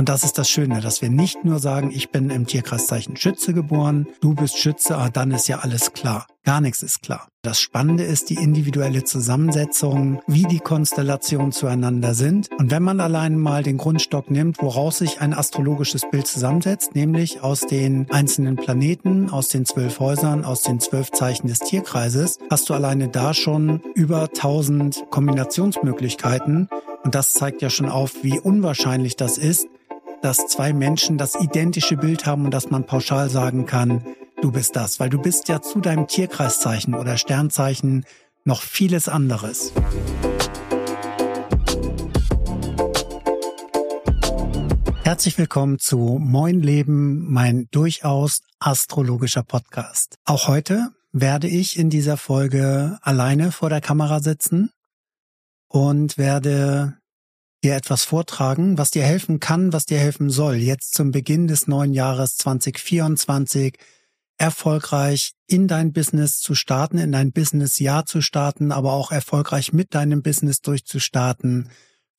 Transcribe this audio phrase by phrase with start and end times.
[0.00, 3.52] Und das ist das Schöne, dass wir nicht nur sagen, ich bin im Tierkreiszeichen Schütze
[3.52, 6.26] geboren, du bist Schütze, ah, dann ist ja alles klar.
[6.42, 7.28] Gar nichts ist klar.
[7.42, 12.48] Das Spannende ist die individuelle Zusammensetzung, wie die Konstellationen zueinander sind.
[12.58, 17.42] Und wenn man allein mal den Grundstock nimmt, woraus sich ein astrologisches Bild zusammensetzt, nämlich
[17.42, 22.70] aus den einzelnen Planeten, aus den zwölf Häusern, aus den zwölf Zeichen des Tierkreises, hast
[22.70, 26.70] du alleine da schon über 1000 Kombinationsmöglichkeiten.
[27.04, 29.68] Und das zeigt ja schon auf, wie unwahrscheinlich das ist,
[30.22, 34.04] dass zwei Menschen das identische Bild haben und dass man pauschal sagen kann,
[34.42, 38.04] du bist das, weil du bist ja zu deinem Tierkreiszeichen oder Sternzeichen
[38.44, 39.72] noch vieles anderes.
[45.02, 50.16] Herzlich willkommen zu Moin Leben, mein durchaus astrologischer Podcast.
[50.24, 54.70] Auch heute werde ich in dieser Folge alleine vor der Kamera sitzen
[55.68, 56.99] und werde
[57.62, 61.66] dir etwas vortragen, was dir helfen kann, was dir helfen soll, jetzt zum Beginn des
[61.66, 63.76] neuen Jahres 2024
[64.38, 69.94] erfolgreich in dein Business zu starten, in dein Business-Jahr zu starten, aber auch erfolgreich mit
[69.94, 71.68] deinem Business durchzustarten.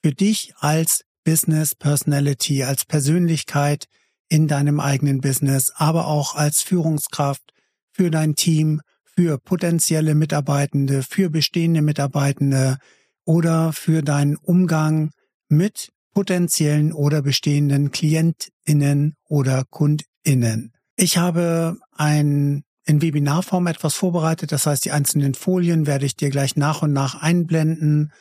[0.04, 3.86] Für dich als Business Personality, als Persönlichkeit
[4.30, 7.54] in deinem eigenen Business, aber auch als Führungskraft
[7.92, 12.78] für dein Team, für potenzielle Mitarbeitende, für bestehende Mitarbeitende
[13.26, 15.12] oder für deinen Umgang
[15.52, 20.74] mit potenziellen oder bestehenden Klientinnen oder Kundinnen.
[20.96, 26.30] Ich habe ein in Webinarform etwas vorbereitet, das heißt, die einzelnen Folien werde ich dir
[26.30, 28.12] gleich nach und nach einblenden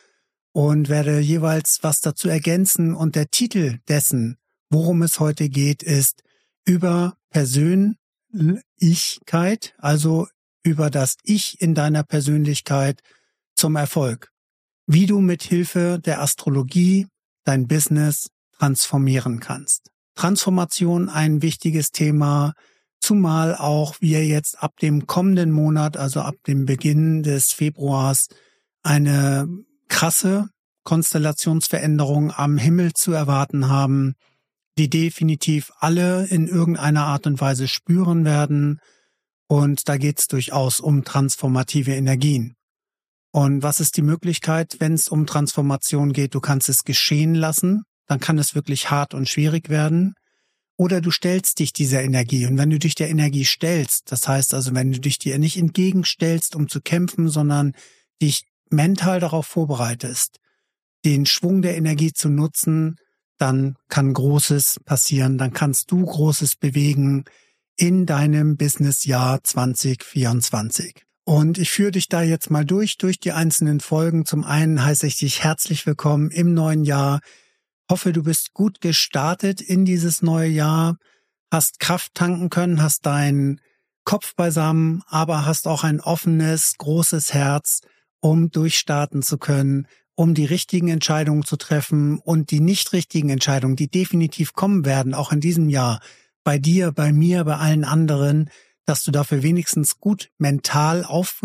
[0.51, 4.37] und werde jeweils was dazu ergänzen und der Titel dessen,
[4.69, 6.21] worum es heute geht, ist
[6.65, 10.27] über Persönlichkeit, also
[10.63, 13.01] über das Ich in deiner Persönlichkeit
[13.55, 14.31] zum Erfolg.
[14.85, 17.07] Wie du mit Hilfe der Astrologie
[17.43, 19.89] dein Business transformieren kannst.
[20.15, 22.53] Transformation ein wichtiges Thema,
[22.99, 28.27] zumal auch wir jetzt ab dem kommenden Monat, also ab dem Beginn des Februars,
[28.83, 29.47] eine
[29.87, 30.49] krasse
[30.83, 34.15] Konstellationsveränderung am Himmel zu erwarten haben,
[34.77, 38.79] die definitiv alle in irgendeiner Art und Weise spüren werden.
[39.47, 42.55] Und da geht es durchaus um transformative Energien.
[43.31, 46.35] Und was ist die Möglichkeit, wenn es um Transformation geht?
[46.35, 50.15] Du kannst es geschehen lassen, dann kann es wirklich hart und schwierig werden.
[50.77, 52.45] Oder du stellst dich dieser Energie.
[52.45, 55.57] Und wenn du dich der Energie stellst, das heißt also, wenn du dich dir nicht
[55.57, 57.73] entgegenstellst, um zu kämpfen, sondern
[58.21, 60.39] dich mental darauf vorbereitest,
[61.05, 62.95] den Schwung der Energie zu nutzen,
[63.37, 67.25] dann kann Großes passieren, dann kannst du Großes bewegen
[67.75, 71.05] in deinem Businessjahr 2024.
[71.23, 74.25] Und ich führe dich da jetzt mal durch, durch die einzelnen Folgen.
[74.25, 77.19] Zum einen heiße ich dich herzlich willkommen im neuen Jahr.
[77.89, 80.97] Hoffe, du bist gut gestartet in dieses neue Jahr,
[81.51, 83.61] hast Kraft tanken können, hast deinen
[84.03, 87.81] Kopf beisammen, aber hast auch ein offenes, großes Herz,
[88.19, 93.75] um durchstarten zu können, um die richtigen Entscheidungen zu treffen und die nicht richtigen Entscheidungen,
[93.75, 96.01] die definitiv kommen werden, auch in diesem Jahr,
[96.43, 98.49] bei dir, bei mir, bei allen anderen,
[98.91, 101.41] dass du dafür wenigstens gut mental auf,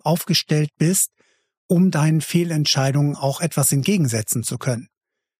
[0.00, 1.12] aufgestellt bist,
[1.68, 4.88] um deinen Fehlentscheidungen auch etwas entgegensetzen zu können.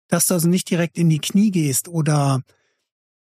[0.06, 2.42] Dass du also nicht direkt in die Knie gehst oder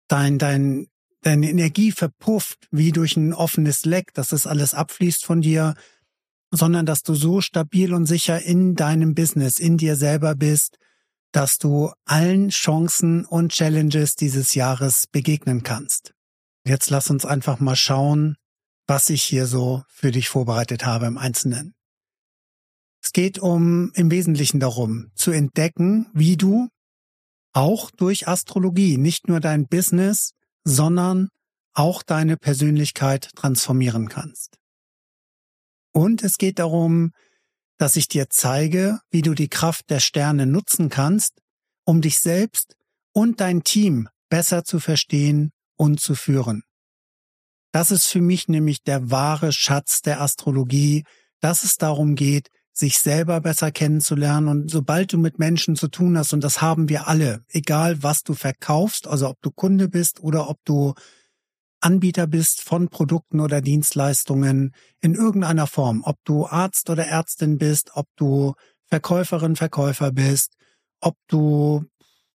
[0.10, 0.88] dein, dein,
[1.22, 5.74] deine Energie verpufft wie durch ein offenes Leck, dass das alles abfließt von dir,
[6.52, 10.78] sondern dass du so stabil und sicher in deinem Business, in dir selber bist,
[11.32, 16.15] dass du allen Chancen und Challenges dieses Jahres begegnen kannst.
[16.68, 18.38] Jetzt lass uns einfach mal schauen,
[18.88, 21.76] was ich hier so für dich vorbereitet habe im Einzelnen.
[23.04, 26.70] Es geht um im Wesentlichen darum, zu entdecken, wie du
[27.54, 30.32] auch durch Astrologie nicht nur dein Business,
[30.64, 31.30] sondern
[31.74, 34.58] auch deine Persönlichkeit transformieren kannst.
[35.94, 37.12] Und es geht darum,
[37.78, 41.42] dass ich dir zeige, wie du die Kraft der Sterne nutzen kannst,
[41.86, 42.76] um dich selbst
[43.14, 46.64] und dein Team besser zu verstehen und zu führen.
[47.72, 51.04] Das ist für mich nämlich der wahre Schatz der Astrologie,
[51.42, 54.48] dass es darum geht, sich selber besser kennenzulernen.
[54.48, 58.24] Und sobald du mit Menschen zu tun hast, und das haben wir alle, egal was
[58.24, 60.94] du verkaufst, also ob du Kunde bist oder ob du
[61.80, 67.92] Anbieter bist von Produkten oder Dienstleistungen in irgendeiner Form, ob du Arzt oder Ärztin bist,
[67.94, 68.56] ob du
[68.88, 70.56] Verkäuferin, Verkäufer bist,
[71.00, 71.86] ob du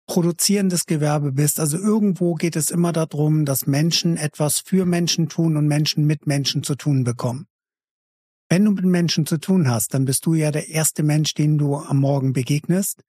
[0.09, 1.61] produzierendes Gewerbe bist.
[1.61, 6.27] Also irgendwo geht es immer darum, dass Menschen etwas für Menschen tun und Menschen mit
[6.27, 7.47] Menschen zu tun bekommen.
[8.49, 11.59] Wenn du mit Menschen zu tun hast, dann bist du ja der erste Mensch, den
[11.59, 13.05] du am Morgen begegnest.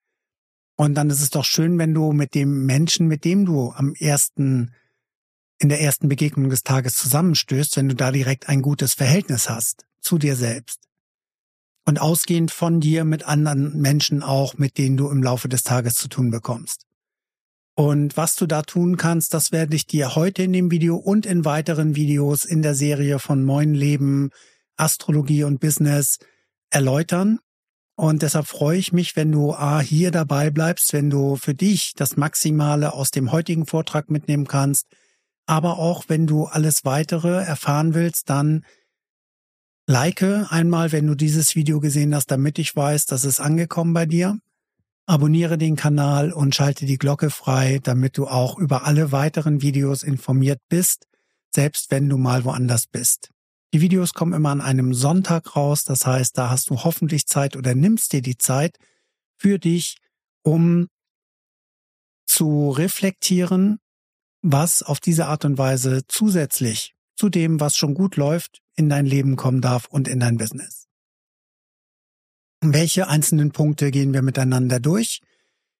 [0.76, 3.94] Und dann ist es doch schön, wenn du mit dem Menschen, mit dem du am
[3.96, 4.74] ersten,
[5.58, 9.86] in der ersten Begegnung des Tages zusammenstößt, wenn du da direkt ein gutes Verhältnis hast
[10.02, 10.82] zu dir selbst.
[11.86, 15.96] Und ausgehend von dir mit anderen Menschen auch, mit denen du im Laufe des Tages
[15.96, 16.89] zu tun bekommst.
[17.80, 21.26] Und was du da tun kannst, das werde ich dir heute in dem Video und
[21.26, 24.32] in weiteren Videos in der Serie von Moin Leben,
[24.76, 26.18] Astrologie und Business
[26.72, 27.40] erläutern.
[27.96, 31.94] Und deshalb freue ich mich, wenn du A, hier dabei bleibst, wenn du für dich
[31.96, 34.88] das Maximale aus dem heutigen Vortrag mitnehmen kannst.
[35.46, 38.66] Aber auch wenn du alles weitere erfahren willst, dann
[39.88, 44.06] like einmal, wenn du dieses Video gesehen hast, damit ich weiß, dass es angekommen bei
[44.06, 44.38] dir.
[45.10, 50.04] Abonniere den Kanal und schalte die Glocke frei, damit du auch über alle weiteren Videos
[50.04, 51.08] informiert bist,
[51.50, 53.32] selbst wenn du mal woanders bist.
[53.74, 57.58] Die Videos kommen immer an einem Sonntag raus, das heißt, da hast du hoffentlich Zeit
[57.58, 58.78] oder nimmst dir die Zeit
[59.36, 59.98] für dich,
[60.44, 60.90] um
[62.28, 63.80] zu reflektieren,
[64.44, 69.08] was auf diese Art und Weise zusätzlich zu dem, was schon gut läuft, in dein
[69.08, 70.89] Leben kommen darf und in dein Business.
[72.62, 75.22] Welche einzelnen Punkte gehen wir miteinander durch?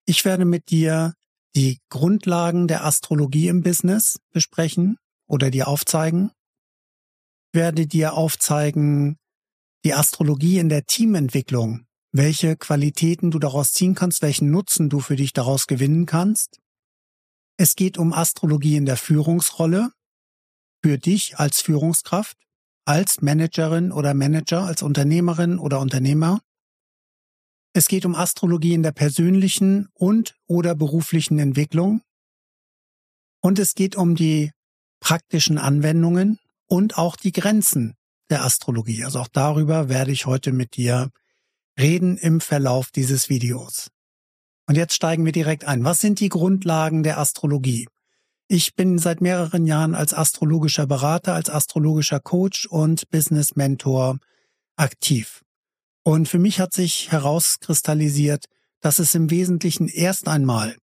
[0.06, 1.14] Ich werde mit dir
[1.56, 4.98] die Grundlagen der Astrologie im Business besprechen
[5.28, 6.32] oder dir aufzeigen
[7.54, 9.18] werde dir aufzeigen,
[9.84, 15.16] die Astrologie in der Teamentwicklung, welche Qualitäten du daraus ziehen kannst, welchen Nutzen du für
[15.16, 16.60] dich daraus gewinnen kannst.
[17.58, 19.92] Es geht um Astrologie in der Führungsrolle,
[20.84, 22.38] für dich als Führungskraft,
[22.86, 26.42] als Managerin oder Manager, als Unternehmerin oder Unternehmer.
[27.74, 32.02] Es geht um Astrologie in der persönlichen und oder beruflichen Entwicklung.
[33.42, 34.52] Und es geht um die
[35.00, 37.96] praktischen Anwendungen und auch die Grenzen
[38.30, 39.04] der Astrologie.
[39.04, 41.10] Also auch darüber werde ich heute mit dir
[41.80, 43.90] reden im Verlauf dieses Videos.
[44.68, 45.84] Und jetzt steigen wir direkt ein.
[45.84, 47.88] Was sind die Grundlagen der Astrologie?
[48.48, 54.20] Ich bin seit mehreren Jahren als astrologischer Berater, als astrologischer Coach und Business Mentor
[54.76, 55.44] aktiv.
[56.04, 58.46] Und für mich hat sich herauskristallisiert,
[58.82, 60.76] dass es im Wesentlichen erst einmal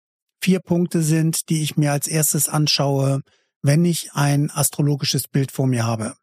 [0.41, 3.21] vier Punkte sind, die ich mir als erstes anschaue,
[3.61, 6.15] wenn ich ein astrologisches Bild vor mir habe.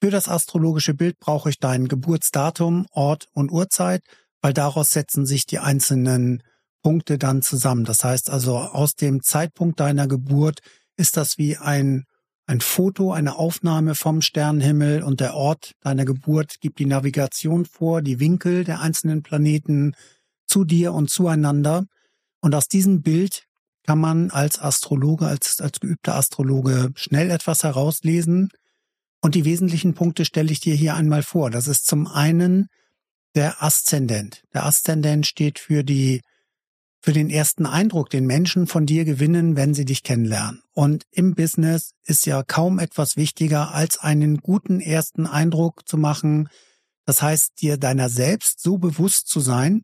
[0.00, 4.02] Für das astrologische Bild brauche ich dein Geburtsdatum, Ort und Uhrzeit,
[4.40, 6.42] weil daraus setzen sich die einzelnen
[6.82, 7.84] Punkte dann zusammen.
[7.84, 10.60] Das heißt also, aus dem Zeitpunkt deiner Geburt
[10.96, 12.04] ist das wie ein,
[12.48, 18.00] ein Foto, eine Aufnahme vom Sternenhimmel und der Ort deiner Geburt gibt die Navigation vor,
[18.00, 19.94] die Winkel der einzelnen Planeten
[20.46, 21.84] zu dir und zueinander.
[22.40, 23.44] Und aus diesem Bild
[23.84, 28.48] kann man als Astrologe, als, als geübter Astrologe schnell etwas herauslesen.
[29.20, 31.50] Und die wesentlichen Punkte stelle ich dir hier einmal vor.
[31.50, 32.68] Das ist zum einen
[33.34, 34.42] der Aszendent.
[34.54, 36.22] Der Aszendent steht für die,
[37.00, 40.62] für den ersten Eindruck, den Menschen von dir gewinnen, wenn sie dich kennenlernen.
[40.72, 46.48] Und im Business ist ja kaum etwas wichtiger, als einen guten ersten Eindruck zu machen.
[47.06, 49.82] Das heißt, dir deiner selbst so bewusst zu sein,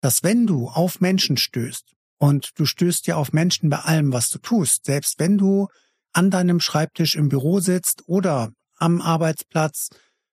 [0.00, 4.28] dass wenn du auf Menschen stößt, und du stößt ja auf Menschen bei allem, was
[4.28, 4.84] du tust.
[4.84, 5.68] Selbst wenn du
[6.12, 9.88] an deinem Schreibtisch im Büro sitzt oder am Arbeitsplatz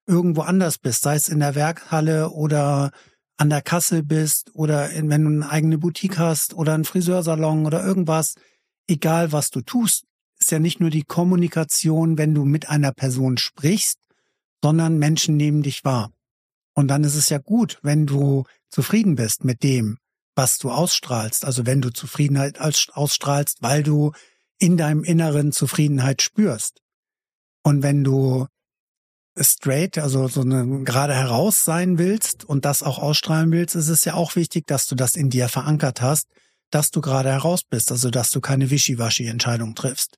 [0.07, 2.91] irgendwo anders bist, sei es in der Werkhalle oder
[3.37, 7.65] an der Kasse bist oder in, wenn du eine eigene Boutique hast oder einen Friseursalon
[7.65, 8.35] oder irgendwas,
[8.87, 10.05] egal was du tust,
[10.39, 13.99] ist ja nicht nur die Kommunikation, wenn du mit einer Person sprichst,
[14.63, 16.11] sondern Menschen nehmen dich wahr.
[16.73, 19.97] Und dann ist es ja gut, wenn du zufrieden bist mit dem,
[20.35, 21.45] was du ausstrahlst.
[21.45, 24.11] Also wenn du Zufriedenheit ausstrahlst, weil du
[24.59, 26.81] in deinem Inneren Zufriedenheit spürst.
[27.63, 28.47] Und wenn du
[29.39, 34.05] straight, also so eine gerade heraus sein willst und das auch ausstrahlen willst, ist es
[34.05, 36.27] ja auch wichtig, dass du das in dir verankert hast,
[36.69, 40.17] dass du gerade heraus bist, also dass du keine Wischiwaschi-Entscheidung triffst.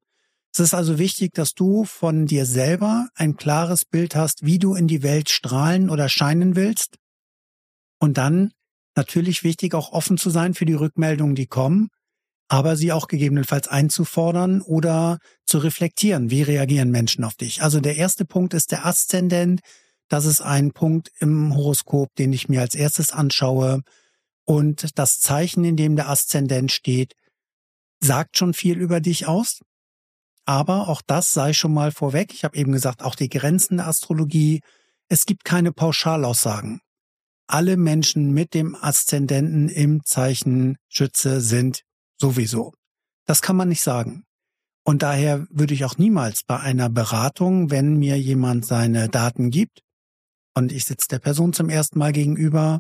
[0.54, 4.76] Es ist also wichtig, dass du von dir selber ein klares Bild hast, wie du
[4.76, 6.98] in die Welt strahlen oder scheinen willst.
[8.00, 8.52] Und dann
[8.96, 11.90] natürlich wichtig, auch offen zu sein für die Rückmeldungen, die kommen,
[12.48, 16.30] aber sie auch gegebenenfalls einzufordern oder zu reflektieren.
[16.30, 17.62] Wie reagieren Menschen auf dich?
[17.62, 19.62] Also der erste Punkt ist der Aszendent.
[20.08, 23.82] Das ist ein Punkt im Horoskop, den ich mir als erstes anschaue.
[24.46, 27.16] Und das Zeichen, in dem der Aszendent steht,
[28.00, 29.60] sagt schon viel über dich aus.
[30.46, 32.34] Aber auch das sei schon mal vorweg.
[32.34, 34.62] Ich habe eben gesagt, auch die Grenzen der Astrologie.
[35.10, 36.80] Es gibt keine Pauschalaussagen
[37.48, 41.84] alle Menschen mit dem Aszendenten im Zeichen Schütze sind
[42.18, 42.74] sowieso.
[43.26, 44.24] Das kann man nicht sagen.
[44.84, 49.82] Und daher würde ich auch niemals bei einer Beratung, wenn mir jemand seine Daten gibt
[50.56, 52.80] und ich sitze der Person zum ersten Mal gegenüber,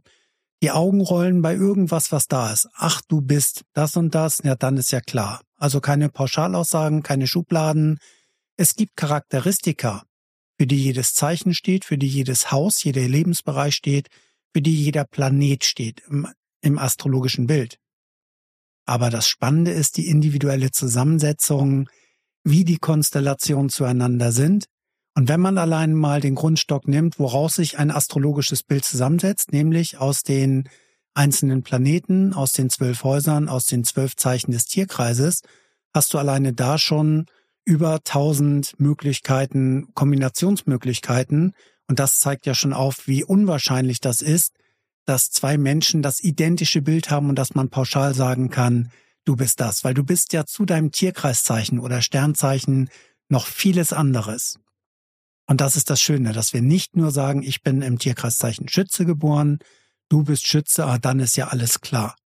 [0.64, 2.68] die Augen rollen bei irgendwas, was da ist.
[2.74, 5.42] Ach, du bist das und das, ja, dann ist ja klar.
[5.58, 8.00] Also keine Pauschalaussagen, keine Schubladen.
[8.56, 10.04] Es gibt Charakteristika,
[10.58, 14.08] für die jedes Zeichen steht, für die jedes Haus, jeder Lebensbereich steht,
[14.54, 16.28] für die jeder Planet steht im,
[16.62, 17.78] im astrologischen Bild.
[18.88, 21.90] Aber das Spannende ist die individuelle Zusammensetzung,
[22.44, 24.66] wie die Konstellationen zueinander sind.
[25.14, 29.98] Und wenn man allein mal den Grundstock nimmt, woraus sich ein astrologisches Bild zusammensetzt, nämlich
[29.98, 30.70] aus den
[31.14, 35.42] einzelnen Planeten, aus den zwölf Häusern, aus den zwölf Zeichen des Tierkreises,
[35.94, 37.26] hast du alleine da schon
[37.66, 41.54] über tausend Möglichkeiten, Kombinationsmöglichkeiten.
[41.88, 44.54] Und das zeigt ja schon auf, wie unwahrscheinlich das ist,
[45.08, 48.92] dass zwei Menschen das identische Bild haben und dass man pauschal sagen kann,
[49.24, 52.90] du bist das, weil du bist ja zu deinem Tierkreiszeichen oder Sternzeichen
[53.30, 54.60] noch vieles anderes.
[55.48, 59.06] Und das ist das Schöne, dass wir nicht nur sagen, ich bin im Tierkreiszeichen Schütze
[59.06, 59.60] geboren,
[60.10, 62.18] du bist Schütze, ah, dann ist ja alles klar.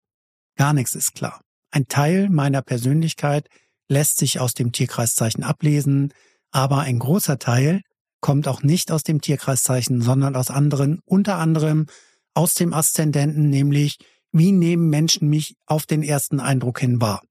[0.58, 1.42] Gar nichts ist klar.
[1.70, 3.48] Ein Teil meiner Persönlichkeit
[3.90, 6.14] lässt sich aus dem Tierkreiszeichen ablesen,
[6.50, 7.82] aber ein großer Teil
[8.22, 11.86] kommt auch nicht aus dem Tierkreiszeichen, sondern aus anderen, unter anderem
[12.34, 13.98] aus dem Aszendenten, nämlich
[14.32, 17.22] wie nehmen Menschen mich auf den ersten Eindruck hin wahr.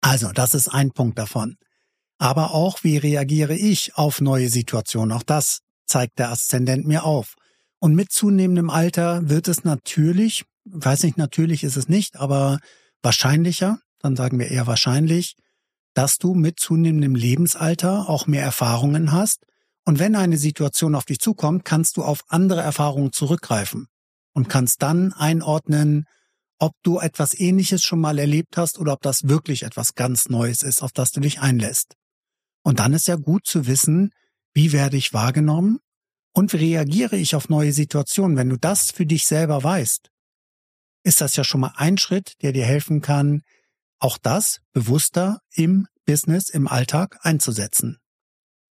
[0.00, 1.56] Also, das ist ein Punkt davon.
[2.18, 5.12] Aber auch, wie reagiere ich auf neue Situationen?
[5.12, 7.34] Auch das zeigt der Aszendent mir auf.
[7.78, 12.58] Und mit zunehmendem Alter wird es natürlich, weiß nicht, natürlich ist es nicht, aber
[13.02, 15.36] wahrscheinlicher, dann sagen wir eher wahrscheinlich,
[15.94, 19.44] dass du mit zunehmendem Lebensalter auch mehr Erfahrungen hast.
[19.84, 23.88] Und wenn eine Situation auf dich zukommt, kannst du auf andere Erfahrungen zurückgreifen
[24.36, 26.04] und kannst dann einordnen,
[26.58, 30.62] ob du etwas Ähnliches schon mal erlebt hast oder ob das wirklich etwas ganz Neues
[30.62, 31.94] ist, auf das du dich einlässt.
[32.62, 34.10] Und dann ist ja gut zu wissen,
[34.52, 35.78] wie werde ich wahrgenommen
[36.34, 38.36] und wie reagiere ich auf neue Situationen.
[38.36, 40.10] Wenn du das für dich selber weißt,
[41.02, 43.40] ist das ja schon mal ein Schritt, der dir helfen kann,
[44.00, 47.96] auch das bewusster im Business, im Alltag einzusetzen.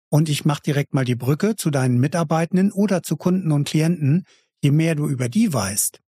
[0.08, 4.24] Und ich mache direkt mal die Brücke zu deinen Mitarbeitenden oder zu Kunden und Klienten.
[4.62, 6.00] Je mehr du über die weißt,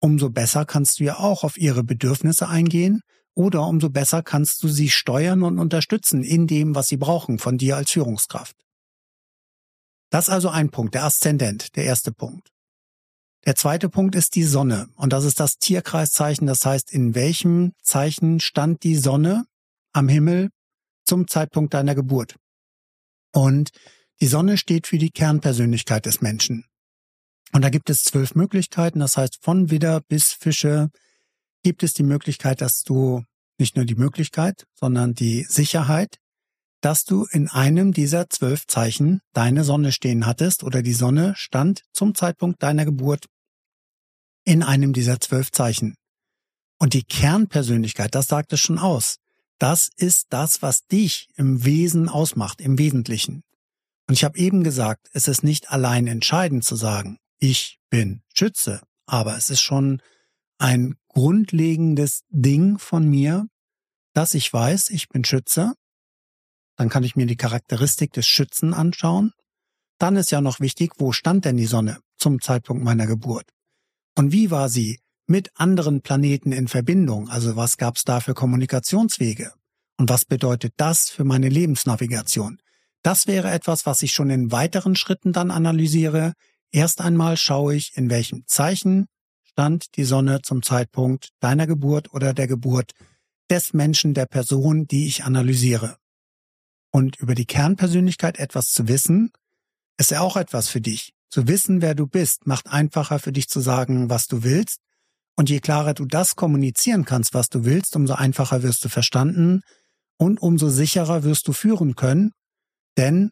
[0.00, 3.00] umso besser kannst du ja auch auf ihre Bedürfnisse eingehen
[3.34, 7.58] oder umso besser kannst du sie steuern und unterstützen in dem, was sie brauchen von
[7.58, 8.56] dir als Führungskraft.
[10.10, 12.52] Das ist also ein Punkt, der Aszendent, der erste Punkt.
[13.44, 14.88] Der zweite Punkt ist die Sonne.
[14.94, 16.46] Und das ist das Tierkreiszeichen.
[16.46, 19.46] Das heißt, in welchem Zeichen stand die Sonne
[19.92, 20.50] am Himmel
[21.04, 22.36] zum Zeitpunkt deiner Geburt?
[23.32, 23.70] Und
[24.20, 26.66] die Sonne steht für die Kernpersönlichkeit des Menschen.
[27.52, 29.00] Und da gibt es zwölf Möglichkeiten.
[29.00, 30.90] Das heißt, von Widder bis Fische
[31.62, 33.24] gibt es die Möglichkeit, dass du
[33.58, 36.16] nicht nur die Möglichkeit, sondern die Sicherheit,
[36.80, 41.82] dass du in einem dieser zwölf Zeichen deine Sonne stehen hattest oder die Sonne stand
[41.92, 43.26] zum Zeitpunkt deiner Geburt
[44.44, 45.94] in einem dieser zwölf Zeichen.
[46.78, 49.18] Und die Kernpersönlichkeit, das sagt es schon aus.
[49.58, 53.44] Das ist das, was dich im Wesen ausmacht, im Wesentlichen.
[54.08, 58.80] Und ich habe eben gesagt, es ist nicht allein entscheidend zu sagen, ich bin Schütze,
[59.04, 60.00] aber es ist schon
[60.58, 63.48] ein grundlegendes Ding von mir,
[64.14, 65.72] dass ich weiß, ich bin Schütze.
[66.76, 69.32] Dann kann ich mir die Charakteristik des Schützen anschauen.
[69.98, 73.50] Dann ist ja noch wichtig, wo stand denn die Sonne zum Zeitpunkt meiner Geburt?
[74.16, 77.28] Und wie war sie mit anderen Planeten in Verbindung?
[77.28, 79.52] Also was gab es da für Kommunikationswege?
[79.98, 82.60] Und was bedeutet das für meine Lebensnavigation?
[83.02, 86.34] Das wäre etwas, was ich schon in weiteren Schritten dann analysiere.
[86.72, 89.06] Erst einmal schaue ich, in welchem Zeichen
[89.44, 92.92] stand die Sonne zum Zeitpunkt deiner Geburt oder der Geburt
[93.50, 95.98] des Menschen, der Person, die ich analysiere.
[96.90, 99.30] Und über die Kernpersönlichkeit etwas zu wissen,
[99.98, 101.12] ist ja auch etwas für dich.
[101.28, 104.80] Zu wissen, wer du bist, macht einfacher für dich zu sagen, was du willst.
[105.36, 109.62] Und je klarer du das kommunizieren kannst, was du willst, umso einfacher wirst du verstanden
[110.16, 112.32] und umso sicherer wirst du führen können.
[112.96, 113.30] Denn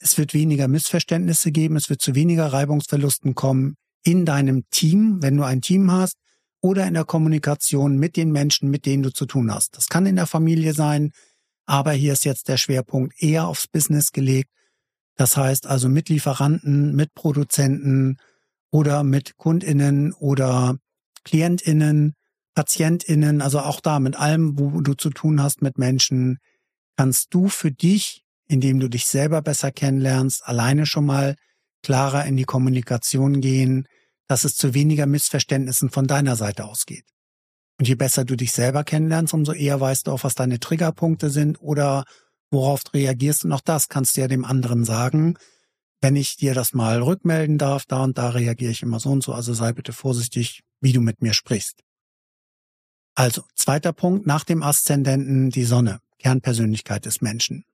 [0.00, 5.36] es wird weniger Missverständnisse geben, es wird zu weniger Reibungsverlusten kommen in deinem Team, wenn
[5.36, 6.16] du ein Team hast,
[6.62, 9.76] oder in der Kommunikation mit den Menschen, mit denen du zu tun hast.
[9.76, 11.12] Das kann in der Familie sein,
[11.66, 14.50] aber hier ist jetzt der Schwerpunkt eher aufs Business gelegt.
[15.16, 18.16] Das heißt also mit Lieferanten, mit Produzenten
[18.70, 20.76] oder mit Kundinnen oder
[21.24, 22.14] Klientinnen,
[22.54, 26.38] Patientinnen, also auch da mit allem, wo du zu tun hast mit Menschen,
[26.96, 31.36] kannst du für dich, indem du dich selber besser kennenlernst, alleine schon mal
[31.84, 33.86] klarer in die Kommunikation gehen,
[34.26, 37.04] dass es zu weniger Missverständnissen von deiner Seite ausgeht.
[37.78, 41.30] Und je besser du dich selber kennenlernst, umso eher weißt du auch, was deine Triggerpunkte
[41.30, 42.04] sind oder
[42.50, 43.44] worauf du reagierst.
[43.44, 45.36] Und auch das kannst du ja dem anderen sagen.
[46.00, 49.22] Wenn ich dir das mal rückmelden darf, da und da reagiere ich immer so und
[49.22, 51.82] so, also sei bitte vorsichtig, wie du mit mir sprichst.
[53.14, 57.64] Also, zweiter Punkt, nach dem Aszendenten die Sonne, Kernpersönlichkeit des Menschen.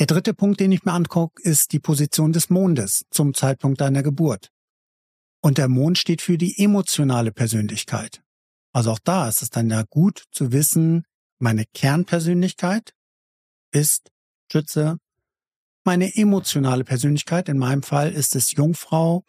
[0.00, 4.02] Der dritte Punkt, den ich mir angucke, ist die Position des Mondes zum Zeitpunkt deiner
[4.02, 4.50] Geburt.
[5.42, 8.22] Und der Mond steht für die emotionale Persönlichkeit.
[8.72, 11.04] Also auch da ist es dann ja gut zu wissen,
[11.38, 12.94] meine Kernpersönlichkeit
[13.72, 14.10] ist
[14.50, 14.96] Schütze.
[15.84, 19.24] Meine emotionale Persönlichkeit, in meinem Fall ist es Jungfrau.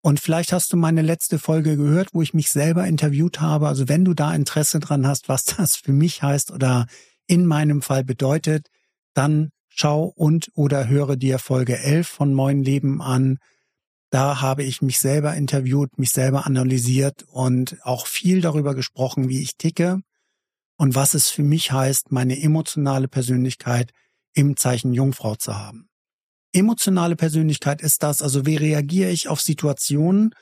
[0.00, 3.68] Und vielleicht hast du meine letzte Folge gehört, wo ich mich selber interviewt habe.
[3.68, 6.86] Also wenn du da Interesse dran hast, was das für mich heißt oder
[7.26, 8.68] in meinem Fall bedeutet,
[9.12, 13.38] dann schau und oder höre dir Folge 11 von Moin Leben an.
[14.10, 19.42] Da habe ich mich selber interviewt, mich selber analysiert und auch viel darüber gesprochen, wie
[19.42, 20.00] ich ticke
[20.76, 23.90] und was es für mich heißt, meine emotionale Persönlichkeit
[24.32, 25.88] im Zeichen Jungfrau zu haben.
[26.52, 30.34] Emotionale Persönlichkeit ist das, also wie reagiere ich auf Situationen?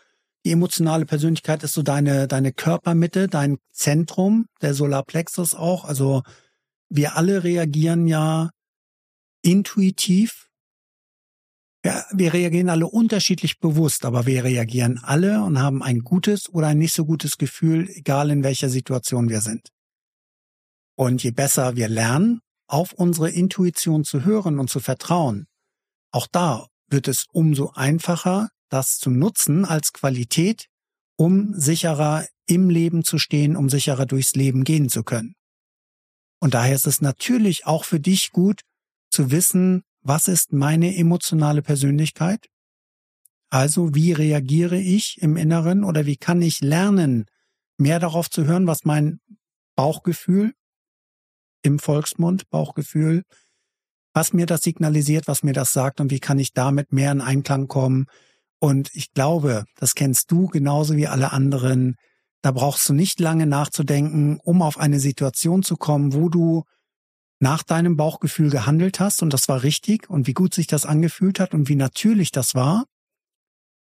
[0.45, 5.87] Die emotionale Persönlichkeit ist so deine, deine Körpermitte, dein Zentrum, der Solarplexus auch.
[5.87, 6.23] Also
[6.91, 8.51] wir alle reagieren ja
[9.43, 10.43] intuitiv
[11.85, 16.69] ja, wir reagieren alle unterschiedlich bewusst, aber wir reagieren alle und haben ein gutes oder
[16.69, 19.69] ein nicht so gutes Gefühl, egal in welcher Situation wir sind.
[20.97, 25.47] Und je besser wir lernen, auf unsere Intuition zu hören und zu vertrauen,
[26.13, 30.67] auch da wird es umso einfacher, das zu nutzen als Qualität,
[31.17, 35.35] um sicherer im Leben zu stehen, um sicherer durchs Leben gehen zu können.
[36.41, 38.61] Und daher ist es natürlich auch für dich gut
[39.13, 42.47] zu wissen, was ist meine emotionale Persönlichkeit?
[43.51, 47.27] Also wie reagiere ich im Inneren oder wie kann ich lernen,
[47.77, 49.21] mehr darauf zu hören, was mein
[49.77, 50.53] Bauchgefühl
[51.63, 53.23] im Volksmund, Bauchgefühl,
[54.15, 57.21] was mir das signalisiert, was mir das sagt und wie kann ich damit mehr in
[57.21, 58.07] Einklang kommen.
[58.59, 61.97] Und ich glaube, das kennst du genauso wie alle anderen.
[62.43, 66.65] Da brauchst du nicht lange nachzudenken, um auf eine Situation zu kommen, wo du
[67.43, 71.41] nach deinem Bauchgefühl gehandelt hast und das war richtig und wie gut sich das angefühlt
[71.41, 72.85] hat und wie natürlich das war.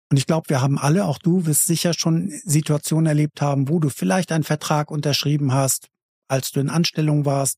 [0.10, 3.80] Und ich glaube, wir haben alle, auch du wirst sicher schon Situationen erlebt haben, wo
[3.80, 5.90] du vielleicht einen Vertrag unterschrieben hast,
[6.30, 7.58] als du in Anstellung warst.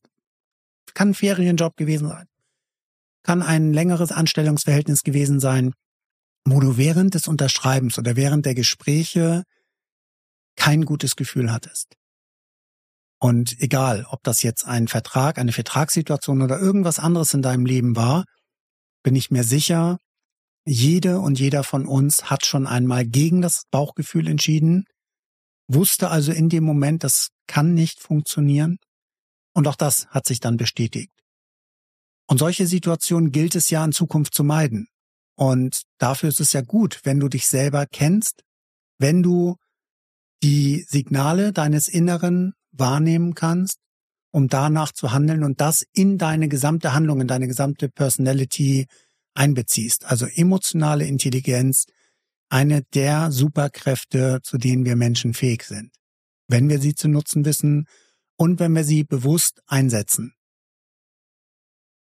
[0.92, 2.26] Kann ein Ferienjob gewesen sein.
[3.22, 5.72] Kann ein längeres Anstellungsverhältnis gewesen sein,
[6.44, 9.44] wo du während des Unterschreibens oder während der Gespräche
[10.56, 11.96] kein gutes Gefühl hattest.
[13.22, 17.94] Und egal, ob das jetzt ein Vertrag, eine Vertragssituation oder irgendwas anderes in deinem Leben
[17.94, 18.24] war,
[19.04, 19.98] bin ich mir sicher,
[20.66, 24.86] jede und jeder von uns hat schon einmal gegen das Bauchgefühl entschieden,
[25.68, 28.78] wusste also in dem Moment, das kann nicht funktionieren.
[29.54, 31.12] Und auch das hat sich dann bestätigt.
[32.26, 34.88] Und solche Situationen gilt es ja in Zukunft zu meiden.
[35.36, 38.42] Und dafür ist es ja gut, wenn du dich selber kennst,
[38.98, 39.58] wenn du
[40.42, 43.78] die Signale deines Inneren wahrnehmen kannst,
[44.32, 48.86] um danach zu handeln und das in deine gesamte Handlung, in deine gesamte Personality
[49.34, 50.04] einbeziehst.
[50.06, 51.86] Also emotionale Intelligenz,
[52.48, 55.90] eine der Superkräfte, zu denen wir Menschen fähig sind.
[56.48, 57.86] Wenn wir sie zu nutzen wissen
[58.36, 60.34] und wenn wir sie bewusst einsetzen.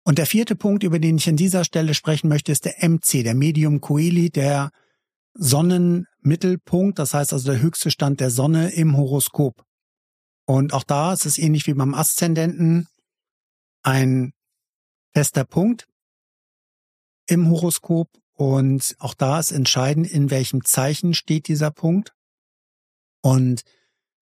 [0.02, 3.22] Und der vierte Punkt, über den ich an dieser Stelle sprechen möchte, ist der MC,
[3.22, 4.70] der Medium Coeli, der
[5.34, 9.62] Sonnenmittelpunkt, das heißt also der höchste Stand der Sonne im Horoskop.
[10.46, 12.88] Und auch da ist es ähnlich wie beim Aszendenten
[13.82, 14.32] ein
[15.12, 15.86] fester Punkt
[17.26, 18.08] im Horoskop.
[18.32, 22.14] Und auch da ist entscheidend, in welchem Zeichen steht dieser Punkt.
[23.22, 23.62] Und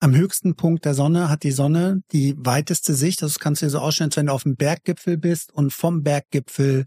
[0.00, 3.22] am höchsten Punkt der Sonne hat die Sonne die weiteste Sicht.
[3.22, 6.02] Das kannst du dir so ausstellen, als wenn du auf dem Berggipfel bist und vom
[6.02, 6.86] Berggipfel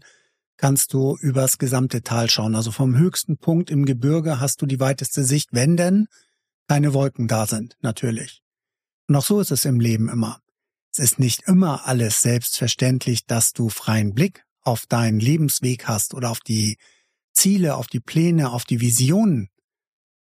[0.56, 2.54] kannst du übers gesamte Tal schauen.
[2.54, 6.06] Also vom höchsten Punkt im Gebirge hast du die weiteste Sicht, wenn denn
[6.68, 8.41] keine Wolken da sind, natürlich.
[9.08, 10.40] Und auch so ist es im Leben immer.
[10.92, 16.30] Es ist nicht immer alles selbstverständlich, dass du freien Blick auf deinen Lebensweg hast oder
[16.30, 16.76] auf die
[17.32, 19.48] Ziele, auf die Pläne, auf die Visionen.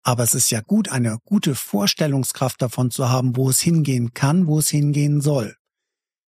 [0.02, 4.46] Aber es ist ja gut, eine gute Vorstellungskraft davon zu haben, wo es hingehen kann,
[4.46, 5.56] wo es hingehen soll.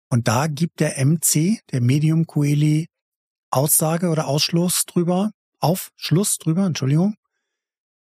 [0.08, 2.88] Und da gibt der MC, der Medium Coeli,
[3.50, 7.16] Aussage oder Ausschluss drüber, Aufschluss drüber, Entschuldigung,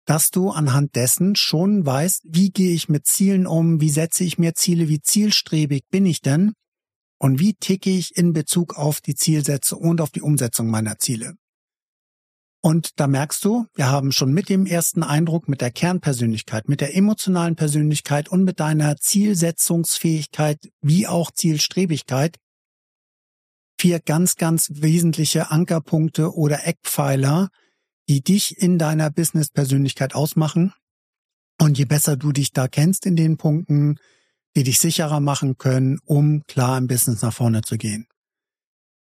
[0.07, 4.39] dass du anhand dessen schon weißt, wie gehe ich mit Zielen um, wie setze ich
[4.39, 6.53] mir Ziele, wie zielstrebig bin ich denn
[7.19, 11.35] und wie ticke ich in Bezug auf die Zielsätze und auf die Umsetzung meiner Ziele.
[12.63, 16.83] Und da merkst du, wir haben schon mit dem ersten Eindruck, mit der Kernpersönlichkeit, mit
[16.83, 22.37] der emotionalen Persönlichkeit und mit deiner Zielsetzungsfähigkeit wie auch Zielstrebigkeit
[23.81, 27.49] vier ganz, ganz wesentliche Ankerpunkte oder Eckpfeiler,
[28.11, 30.75] die dich in deiner Business-Persönlichkeit ausmachen
[31.61, 34.01] Und je besser du dich da kennst in den Punkten,
[34.57, 38.09] die dich sicherer machen können, um klar im Business nach vorne zu gehen.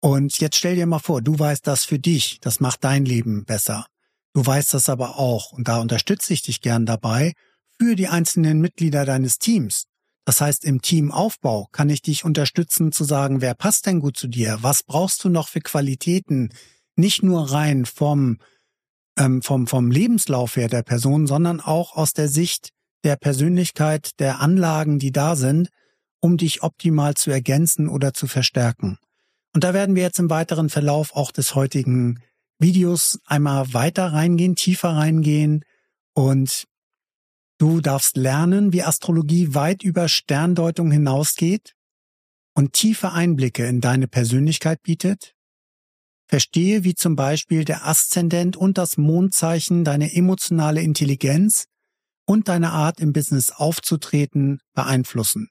[0.00, 3.44] Und jetzt stell dir mal vor, du weißt das für dich, das macht dein Leben
[3.44, 3.86] besser.
[4.32, 7.34] Du weißt das aber auch und da unterstütze ich dich gern dabei
[7.78, 9.84] für die einzelnen Mitglieder deines Teams.
[10.24, 14.26] Das heißt, im Teamaufbau kann ich dich unterstützen zu sagen, wer passt denn gut zu
[14.26, 14.56] dir?
[14.62, 16.48] Was brauchst du noch für Qualitäten?
[16.94, 18.38] Nicht nur rein vom,
[19.18, 22.70] ähm, vom, vom Lebenslauf her der Person, sondern auch aus der Sicht
[23.04, 25.68] der Persönlichkeit, der Anlagen, die da sind,
[26.20, 28.98] um dich optimal zu ergänzen oder zu verstärken.
[29.54, 32.20] Und da werden wir jetzt im weiteren Verlauf auch des heutigen
[32.58, 35.64] Videos einmal weiter reingehen, tiefer reingehen
[36.14, 36.64] und
[37.58, 41.74] du darfst lernen, wie Astrologie weit über Sterndeutung hinausgeht
[42.54, 45.35] und tiefe Einblicke in deine Persönlichkeit bietet.
[46.26, 51.66] Verstehe, wie zum Beispiel der Aszendent und das Mondzeichen deine emotionale Intelligenz
[52.26, 55.48] und deine Art im Business aufzutreten beeinflussen.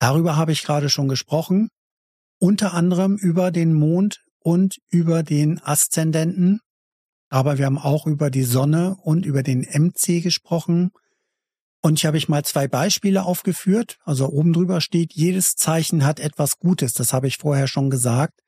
[0.00, 1.68] Darüber habe ich gerade schon gesprochen
[2.38, 6.60] unter anderem über den Mond und über den Aszendenten.
[7.30, 10.90] Aber wir haben auch über die Sonne und über den MC gesprochen.
[11.80, 13.98] Und ich habe ich mal zwei Beispiele aufgeführt.
[14.04, 16.92] Also oben drüber steht, jedes Zeichen hat etwas Gutes.
[16.92, 18.40] Das habe ich vorher schon gesagt,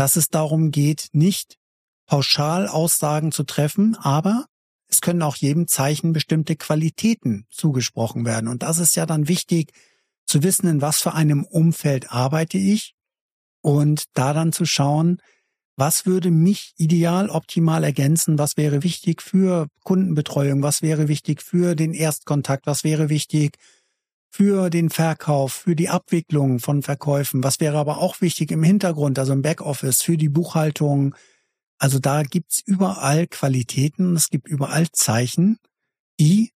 [0.00, 1.58] dass es darum geht, nicht
[2.06, 4.46] pauschal Aussagen zu treffen, aber
[4.88, 8.48] es können auch jedem Zeichen bestimmte Qualitäten zugesprochen werden.
[8.48, 9.72] Und das ist ja dann wichtig
[10.24, 12.94] zu wissen, in was für einem Umfeld arbeite ich
[13.60, 15.20] und da dann zu schauen,
[15.76, 21.74] was würde mich ideal optimal ergänzen, was wäre wichtig für Kundenbetreuung, was wäre wichtig für
[21.74, 23.58] den Erstkontakt, was wäre wichtig
[24.30, 29.18] für den Verkauf, für die Abwicklung von Verkäufen, was wäre aber auch wichtig im Hintergrund,
[29.18, 31.14] also im Backoffice, für die Buchhaltung.
[31.78, 35.58] Also da gibt's überall Qualitäten, es gibt überall Zeichen,
[36.20, 36.52] die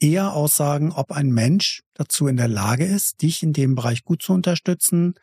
[0.00, 4.22] eher aussagen, ob ein Mensch dazu in der Lage ist, dich in dem Bereich gut
[4.22, 5.14] zu unterstützen,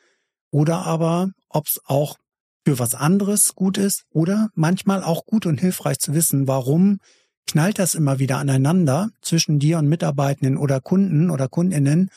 [0.52, 2.18] oder aber ob es auch
[2.66, 7.00] für was anderes gut ist oder manchmal auch gut und hilfreich zu wissen, warum
[7.48, 12.10] knallt das immer wieder aneinander zwischen dir und Mitarbeitenden oder Kunden oder Kundinnen,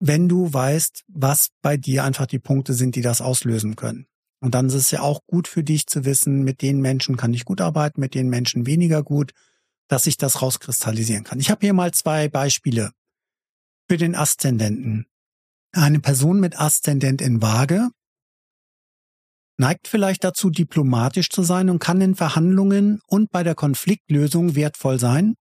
[0.00, 4.06] wenn du weißt, was bei dir einfach die Punkte sind, die das auslösen können.
[4.40, 7.34] Und dann ist es ja auch gut für dich zu wissen, mit den Menschen kann
[7.34, 9.32] ich gut arbeiten, mit den Menschen weniger gut,
[9.88, 11.40] dass ich das rauskristallisieren kann.
[11.40, 12.92] Ich habe hier mal zwei Beispiele
[13.88, 15.06] für den Aszendenten.
[15.72, 17.90] Eine Person mit Aszendent in Waage
[19.60, 24.98] neigt vielleicht dazu, diplomatisch zu sein und kann in Verhandlungen und bei der Konfliktlösung wertvoll
[24.98, 25.34] sein,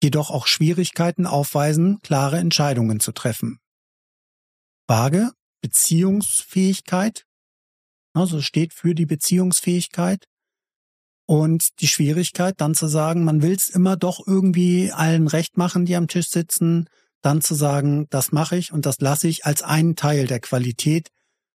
[0.00, 3.58] jedoch auch Schwierigkeiten aufweisen, klare Entscheidungen zu treffen.
[4.86, 7.24] Waage, Beziehungsfähigkeit,
[8.14, 10.24] also steht für die Beziehungsfähigkeit
[11.26, 15.84] und die Schwierigkeit dann zu sagen, man will es immer doch irgendwie allen recht machen,
[15.84, 16.88] die am Tisch sitzen,
[17.22, 21.08] dann zu sagen, das mache ich und das lasse ich als einen Teil der Qualität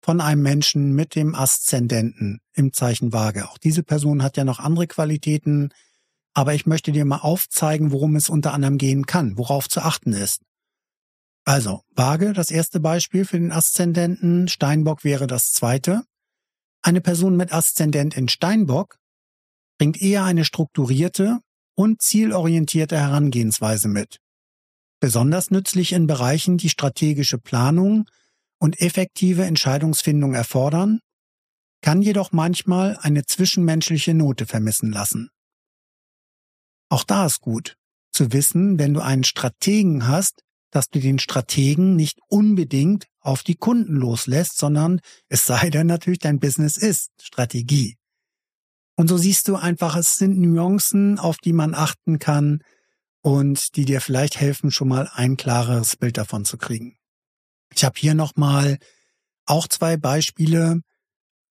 [0.00, 3.48] von einem Menschen mit dem Aszendenten im Zeichen Waage.
[3.48, 5.70] Auch diese Person hat ja noch andere Qualitäten,
[6.34, 10.12] aber ich möchte dir mal aufzeigen, worum es unter anderem gehen kann, worauf zu achten
[10.12, 10.42] ist.
[11.44, 16.02] Also, Waage, das erste Beispiel für den Aszendenten, Steinbock wäre das zweite.
[16.82, 18.98] Eine Person mit Aszendent in Steinbock
[19.78, 21.38] bringt eher eine strukturierte
[21.74, 24.18] und zielorientierte Herangehensweise mit
[25.00, 28.06] besonders nützlich in Bereichen, die strategische Planung
[28.58, 31.00] und effektive Entscheidungsfindung erfordern,
[31.82, 35.30] kann jedoch manchmal eine zwischenmenschliche Note vermissen lassen.
[36.88, 37.76] Auch da ist gut
[38.12, 43.56] zu wissen, wenn du einen Strategen hast, dass du den Strategen nicht unbedingt auf die
[43.56, 47.96] Kunden loslässt, sondern es sei denn natürlich dein Business ist Strategie.
[48.96, 52.62] Und so siehst du einfach, es sind Nuancen, auf die man achten kann,
[53.26, 56.96] und die dir vielleicht helfen, schon mal ein klareres Bild davon zu kriegen.
[57.74, 58.78] Ich habe hier nochmal
[59.44, 60.80] auch zwei Beispiele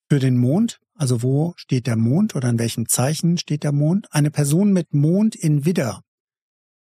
[0.09, 0.79] für den Mond.
[0.93, 4.07] Also wo steht der Mond oder in welchem Zeichen steht der Mond?
[4.11, 6.01] Eine Person mit Mond in Widder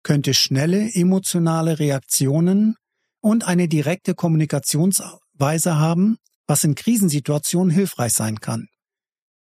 [0.02, 2.76] könnte schnelle emotionale Reaktionen
[3.20, 8.68] und eine direkte Kommunikationsweise haben, was in Krisensituationen hilfreich sein kann.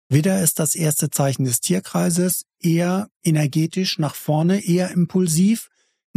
[0.09, 5.67] Widder ist das erste Zeichen des Tierkreises, eher energetisch nach vorne, eher impulsiv,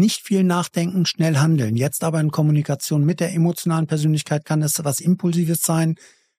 [0.01, 1.77] nicht viel nachdenken, schnell handeln.
[1.77, 5.95] Jetzt aber in Kommunikation mit der emotionalen Persönlichkeit kann es was Impulsives sein.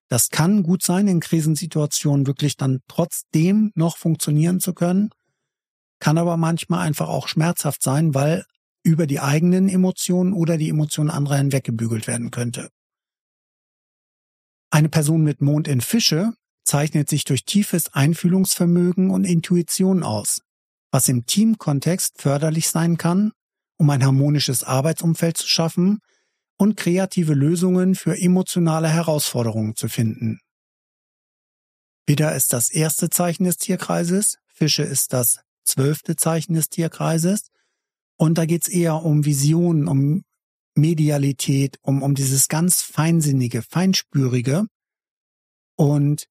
[0.10, 5.12] Das kann gut sein, in Krisensituationen wirklich dann trotzdem noch funktionieren zu können,
[6.00, 8.44] kann aber manchmal einfach auch schmerzhaft sein, weil
[8.84, 12.70] über die eigenen Emotionen oder die Emotionen anderer hinweggebügelt werden könnte.
[14.70, 20.42] Eine Person mit Mond in Fische zeichnet sich durch tiefes Einfühlungsvermögen und Intuition aus.
[20.92, 23.32] was im Teamkontext förderlich sein kann,
[23.82, 26.02] um ein harmonisches Arbeitsumfeld zu schaffen
[26.56, 30.40] und kreative Lösungen für emotionale Herausforderungen zu finden.
[32.06, 37.48] Widder ist das erste Zeichen des Tierkreises, Fische ist das zwölfte Zeichen des Tierkreises
[38.18, 40.22] und da geht's eher um Visionen, um
[40.76, 44.68] Medialität, um, um dieses ganz feinsinnige, feinspürige.
[45.76, 46.28] Und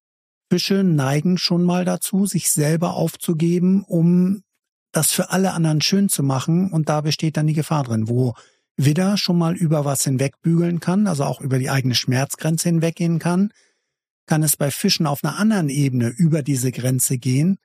[0.49, 4.41] Fische neigen schon mal dazu, sich selber aufzugeben, um
[4.91, 6.71] das für alle anderen schön zu machen.
[6.71, 8.33] Und da besteht dann die Gefahr drin, wo
[8.77, 13.53] Widder schon mal über was hinwegbügeln kann, also auch über die eigene Schmerzgrenze hinweggehen kann,
[14.25, 17.57] kann es bei Fischen auf einer anderen Ebene über diese Grenze gehen,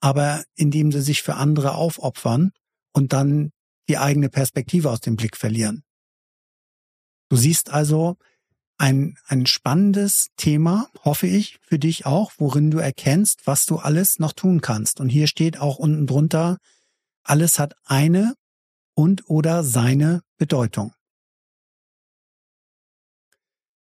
[0.00, 2.52] aber indem sie sich für andere aufopfern
[2.92, 3.52] und dann
[3.88, 5.82] die eigene Perspektive aus dem Blick verlieren.
[7.28, 8.16] Du siehst also
[8.80, 14.18] ein, ein spannendes Thema, hoffe ich, für dich auch, worin du erkennst, was du alles
[14.18, 15.00] noch tun kannst.
[15.00, 16.56] Und hier steht auch unten drunter,
[17.22, 18.34] alles hat eine
[18.94, 20.94] und oder seine Bedeutung.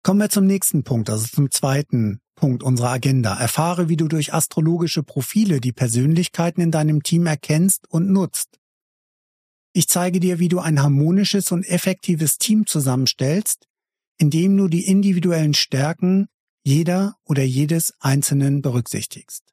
[0.01, 3.37] Kommen wir zum nächsten Punkt, also zum zweiten Punkt unserer Agenda.
[3.37, 8.59] Erfahre, wie du durch astrologische Profile die Persönlichkeiten in deinem Team erkennst und nutzt.
[9.71, 13.68] Ich zeige dir, wie du ein harmonisches und effektives Team zusammenstellst,
[14.19, 16.27] indem du die individuellen Stärken
[16.63, 19.43] jeder oder jedes Einzelnen berücksichtigst.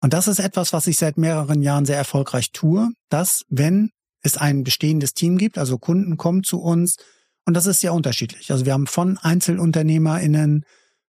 [0.00, 3.90] Und das ist etwas, was ich seit mehreren Jahren sehr erfolgreich tue, dass wenn
[4.22, 6.96] es ein bestehendes Team gibt, also Kunden kommen zu uns,
[7.44, 8.52] und das ist sehr unterschiedlich.
[8.52, 10.64] Also wir haben von EinzelunternehmerInnen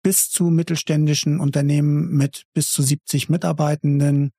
[0.03, 4.33] bis zu mittelständischen Unternehmen mit bis zu 70 Mitarbeitenden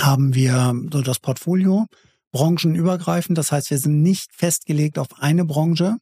[0.00, 1.86] haben wir so das Portfolio
[2.32, 3.38] branchenübergreifend.
[3.38, 5.96] Das heißt, wir sind nicht festgelegt auf eine Branche.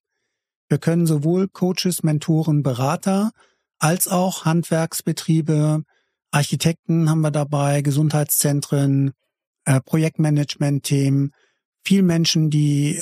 [0.69, 3.33] Wir können sowohl Coaches, Mentoren, Berater
[3.79, 5.85] als auch Handwerksbetriebe,
[6.31, 9.13] Architekten haben wir dabei, Gesundheitszentren,
[9.67, 11.33] äh, Projektmanagement-Themen,
[11.85, 13.01] viel Menschen, die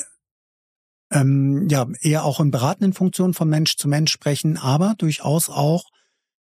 [1.11, 5.85] ähm, ja eher auch in beratenden Funktionen von Mensch zu Mensch sprechen, aber durchaus auch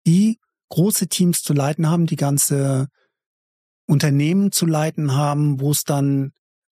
[0.06, 0.38] die
[0.70, 2.88] große Teams zu leiten haben, die ganze
[3.86, 6.32] Unternehmen zu leiten haben, wo es dann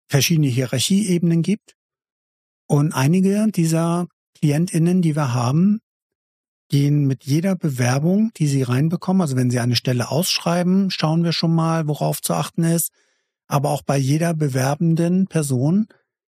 [0.09, 1.77] verschiedene Hierarchieebenen gibt.
[2.67, 5.81] Und einige dieser KlientInnen, die wir haben,
[6.69, 11.33] gehen mit jeder Bewerbung, die sie reinbekommen, also wenn sie eine Stelle ausschreiben, schauen wir
[11.33, 12.91] schon mal, worauf zu achten ist.
[13.47, 15.87] Aber auch bei jeder bewerbenden Person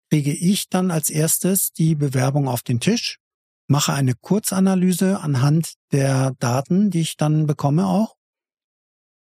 [0.10, 3.20] kriege ich dann als erstes die Bewerbung auf den Tisch,
[3.68, 8.16] mache eine Kurzanalyse anhand der Daten, die ich dann bekomme auch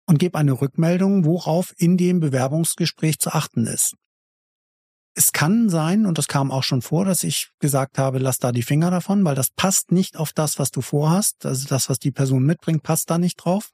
[0.06, 3.94] und gebe eine Rückmeldung, worauf in dem Bewerbungsgespräch zu achten ist.
[5.18, 8.52] Es kann sein, und das kam auch schon vor, dass ich gesagt habe, lass da
[8.52, 11.46] die Finger davon, weil das passt nicht auf das, was du vorhast.
[11.46, 13.70] Also das, was die Person mitbringt, passt da nicht drauf.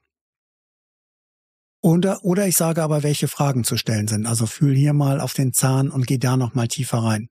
[1.81, 4.25] Oder, oder ich sage aber, welche Fragen zu stellen sind.
[4.25, 7.27] Also fühl hier mal auf den Zahn und geh da noch mal tiefer rein.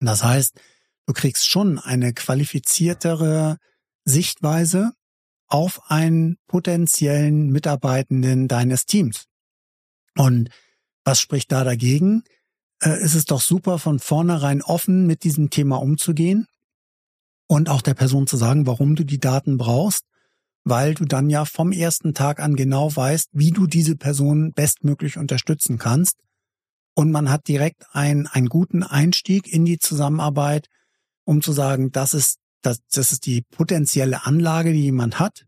[0.00, 0.60] Das heißt,
[1.06, 3.56] du kriegst schon eine qualifiziertere
[4.04, 4.92] Sichtweise
[5.46, 9.24] auf einen potenziellen Mitarbeitenden deines Teams.
[10.14, 10.50] Und
[11.04, 12.22] was spricht da dagegen?
[12.82, 16.46] Äh, ist es doch super, von vornherein offen mit diesem Thema umzugehen
[17.46, 20.04] und auch der Person zu sagen, warum du die Daten brauchst
[20.64, 25.16] weil du dann ja vom ersten Tag an genau weißt, wie du diese Person bestmöglich
[25.16, 26.16] unterstützen kannst.
[26.94, 30.66] Und man hat direkt ein, einen guten Einstieg in die Zusammenarbeit,
[31.24, 35.46] um zu sagen, das ist, das, das ist die potenzielle Anlage, die jemand hat.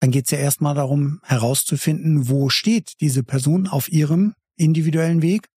[0.00, 5.48] Dann geht es ja erstmal darum, herauszufinden, wo steht diese Person auf ihrem individuellen Weg.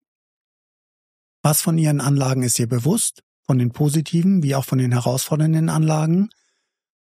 [1.42, 5.70] Was von ihren Anlagen ist ihr bewusst, von den positiven wie auch von den herausfordernden
[5.70, 6.30] Anlagen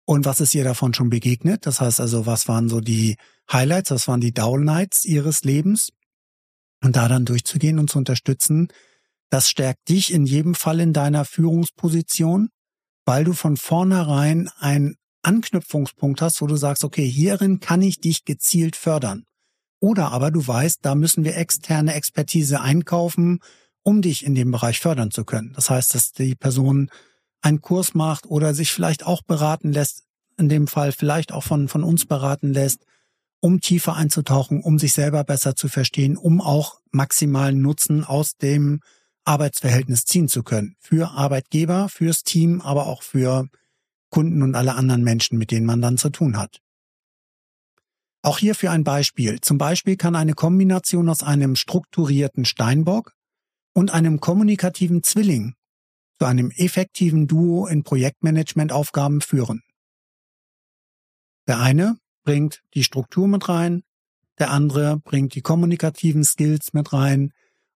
[0.09, 1.65] und was ist ihr davon schon begegnet?
[1.65, 3.17] Das heißt also, was waren so die
[3.51, 5.89] Highlights, was waren die Downlights ihres Lebens?
[6.81, 8.69] Und da dann durchzugehen und zu unterstützen,
[9.29, 12.47] das stärkt dich in jedem Fall in deiner Führungsposition,
[13.05, 18.23] weil du von vornherein einen Anknüpfungspunkt hast, wo du sagst, okay, hierin kann ich dich
[18.23, 19.25] gezielt fördern.
[19.81, 23.39] Oder aber du weißt, da müssen wir externe Expertise einkaufen,
[23.87, 25.53] um dich in dem Bereich fördern zu können.
[25.55, 26.91] Das heißt, dass die Person
[27.39, 30.03] einen Kurs macht oder sich vielleicht auch beraten lässt,
[30.37, 32.85] in dem Fall vielleicht auch von, von uns beraten lässt,
[33.39, 38.81] um tiefer einzutauchen, um sich selber besser zu verstehen, um auch maximalen Nutzen aus dem
[39.23, 40.75] Arbeitsverhältnis ziehen zu können.
[40.79, 43.47] Für Arbeitgeber, fürs Team, aber auch für
[44.09, 46.59] Kunden und alle anderen Menschen, mit denen man dann zu tun hat.
[48.21, 49.39] Auch hierfür ein Beispiel.
[49.39, 53.16] Zum Beispiel kann eine Kombination aus einem strukturierten Steinbock
[53.77, 55.53] und einem kommunikativen Zwilling
[56.17, 59.61] zu einem effektiven Duo in Projektmanagementaufgaben führen.
[61.45, 63.83] Der eine bringt die Struktur mit rein,
[64.39, 67.33] der andere bringt die kommunikativen Skills mit rein.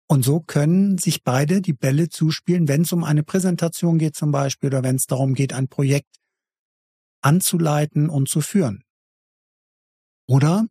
[0.07, 4.31] Und so können sich beide die Bälle zuspielen, wenn es um eine Präsentation geht zum
[4.31, 6.15] Beispiel oder wenn es darum geht, ein Projekt
[7.21, 8.83] anzuleiten und zu führen.
[10.27, 10.65] Oder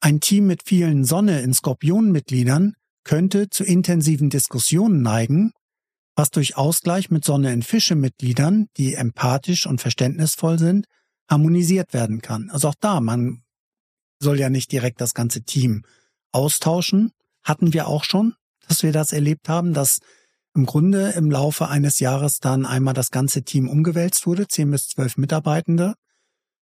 [0.00, 5.52] ein Team mit vielen Sonne in Skorpionenmitgliedern könnte zu intensiven Diskussionen neigen,
[6.16, 10.86] was durch Ausgleich mit Sonne in Fische-Mitgliedern, die empathisch und verständnisvoll sind,
[11.28, 12.50] harmonisiert werden kann.
[12.50, 13.42] Also auch da, man
[14.20, 15.84] soll ja nicht direkt das ganze Team
[16.32, 17.12] austauschen.
[17.42, 18.34] Hatten wir auch schon,
[18.68, 19.98] dass wir das erlebt haben, dass
[20.54, 24.88] im Grunde im Laufe eines Jahres dann einmal das ganze Team umgewälzt wurde, zehn bis
[24.88, 25.94] zwölf Mitarbeitende,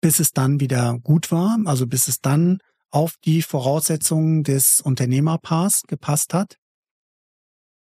[0.00, 2.58] bis es dann wieder gut war, also bis es dann
[2.90, 6.56] auf die Voraussetzungen des Unternehmerpaars gepasst hat.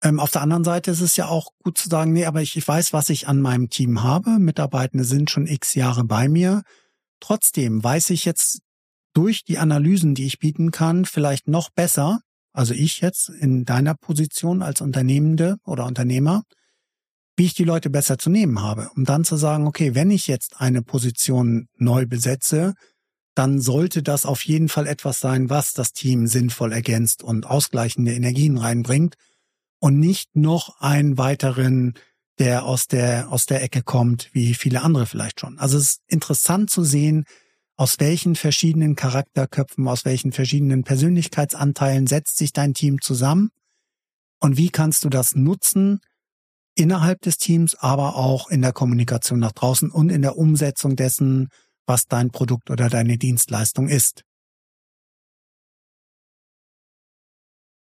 [0.02, 2.56] Ähm, auf der anderen Seite ist es ja auch gut zu sagen, nee, aber ich,
[2.56, 4.40] ich weiß, was ich an meinem Team habe.
[4.40, 6.64] Mitarbeitende sind schon x Jahre bei mir.
[7.20, 8.60] Trotzdem weiß ich jetzt
[9.14, 12.20] durch die Analysen, die ich bieten kann, vielleicht noch besser,
[12.54, 16.44] also ich jetzt in deiner Position als Unternehmende oder Unternehmer,
[17.36, 20.28] wie ich die Leute besser zu nehmen habe, um dann zu sagen, okay, wenn ich
[20.28, 22.74] jetzt eine Position neu besetze,
[23.36, 28.14] dann sollte das auf jeden Fall etwas sein, was das Team sinnvoll ergänzt und ausgleichende
[28.14, 29.16] Energien reinbringt
[29.80, 31.94] und nicht noch einen weiteren,
[32.38, 35.58] der aus der, aus der Ecke kommt, wie viele andere vielleicht schon.
[35.60, 37.26] Also es ist interessant zu sehen,
[37.76, 43.52] aus welchen verschiedenen Charakterköpfen, aus welchen verschiedenen Persönlichkeitsanteilen setzt sich dein Team zusammen
[44.40, 46.02] und wie kannst du das nutzen
[46.76, 51.50] innerhalb des Teams, aber auch in der Kommunikation nach draußen und in der Umsetzung dessen,
[51.90, 54.24] was dein Produkt oder deine Dienstleistung ist.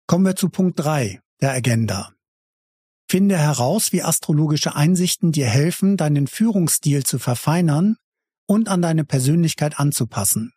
[0.08, 2.14] Kommen wir zu Punkt drei der Agenda.
[3.10, 7.98] Finde heraus, wie astrologische Einsichten dir helfen, deinen Führungsstil zu verfeinern
[8.48, 10.54] und an deine Persönlichkeit anzupassen.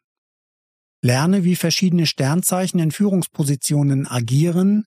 [1.02, 4.84] Lerne, wie verschiedene Sternzeichen in Führungspositionen agieren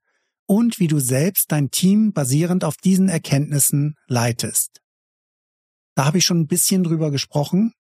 [0.48, 4.82] und wie du selbst dein Team basierend auf diesen Erkenntnissen leitest.
[5.96, 7.74] Da habe ich schon ein bisschen drüber gesprochen.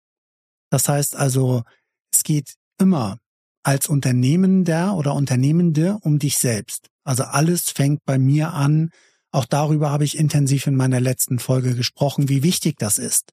[0.69, 1.63] Das heißt also,
[2.11, 3.17] es geht immer
[3.63, 6.89] als Unternehmender oder Unternehmende um dich selbst.
[7.03, 8.89] Also alles fängt bei mir an.
[9.31, 13.31] Auch darüber habe ich intensiv in meiner letzten Folge gesprochen, wie wichtig das ist.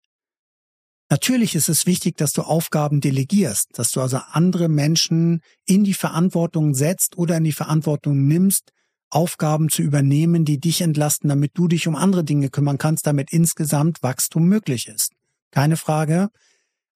[1.11, 5.92] Natürlich ist es wichtig, dass du Aufgaben delegierst, dass du also andere Menschen in die
[5.92, 8.73] Verantwortung setzt oder in die Verantwortung nimmst,
[9.11, 13.31] Aufgaben zu übernehmen, die dich entlasten, damit du dich um andere Dinge kümmern kannst, damit
[13.31, 15.12] insgesamt Wachstum möglich ist.
[15.51, 16.31] Keine Frage.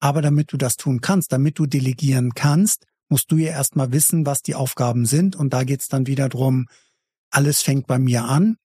[0.00, 4.26] Aber damit du das tun kannst, damit du delegieren kannst, musst du ja erstmal wissen,
[4.26, 5.36] was die Aufgaben sind.
[5.36, 6.66] Und da geht's dann wieder drum,
[7.30, 8.56] alles fängt bei mir an.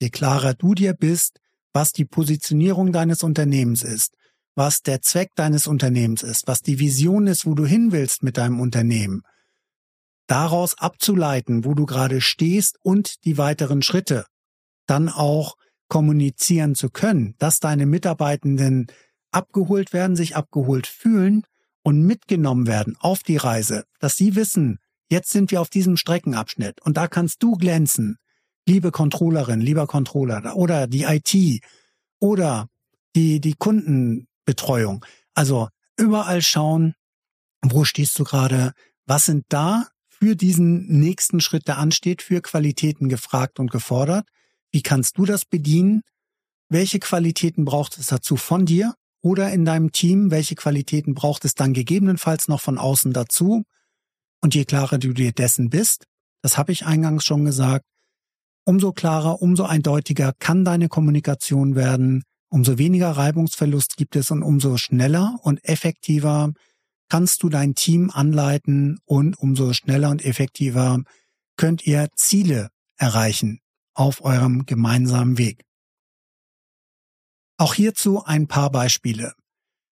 [0.00, 1.40] Je klarer du dir bist,
[1.72, 4.16] was die Positionierung deines Unternehmens ist,
[4.54, 8.36] was der Zweck deines Unternehmens ist, was die Vision ist, wo du hin willst mit
[8.36, 9.22] deinem Unternehmen,
[10.26, 14.26] daraus abzuleiten, wo du gerade stehst und die weiteren Schritte,
[14.86, 15.56] dann auch
[15.88, 18.86] kommunizieren zu können, dass deine Mitarbeitenden
[19.34, 21.44] abgeholt werden, sich abgeholt fühlen
[21.82, 24.78] und mitgenommen werden auf die Reise, dass sie wissen,
[25.10, 28.16] jetzt sind wir auf diesem Streckenabschnitt und da kannst du glänzen,
[28.66, 31.62] liebe Controllerin, lieber Controller oder die IT
[32.18, 32.68] oder
[33.14, 35.04] die, die Kundenbetreuung.
[35.34, 35.68] Also
[35.98, 36.94] überall schauen,
[37.62, 38.72] wo stehst du gerade,
[39.06, 44.26] was sind da für diesen nächsten Schritt, der ansteht, für Qualitäten gefragt und gefordert.
[44.70, 46.02] Wie kannst du das bedienen?
[46.68, 48.94] Welche Qualitäten braucht es dazu von dir?
[49.24, 53.64] Oder in deinem Team, welche Qualitäten braucht es dann gegebenenfalls noch von außen dazu.
[54.42, 56.04] Und je klarer du dir dessen bist,
[56.42, 57.86] das habe ich eingangs schon gesagt,
[58.66, 64.76] umso klarer, umso eindeutiger kann deine Kommunikation werden, umso weniger Reibungsverlust gibt es und umso
[64.76, 66.52] schneller und effektiver
[67.08, 71.02] kannst du dein Team anleiten und umso schneller und effektiver
[71.56, 73.60] könnt ihr Ziele erreichen
[73.94, 75.64] auf eurem gemeinsamen Weg.
[77.56, 79.34] Auch hierzu ein paar Beispiele.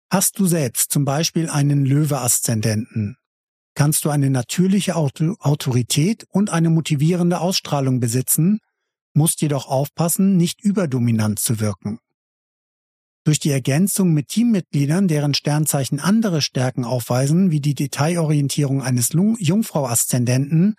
[0.10, 3.18] Hast du selbst zum Beispiel einen Löwe-Aszendenten,
[3.76, 8.60] kannst du eine natürliche Autorität und eine motivierende Ausstrahlung besitzen,
[9.14, 12.00] musst jedoch aufpassen, nicht überdominant zu wirken.
[13.24, 20.76] Durch die Ergänzung mit Teammitgliedern, deren Sternzeichen andere Stärken aufweisen, wie die Detailorientierung eines Jungfrau-Aszendenten,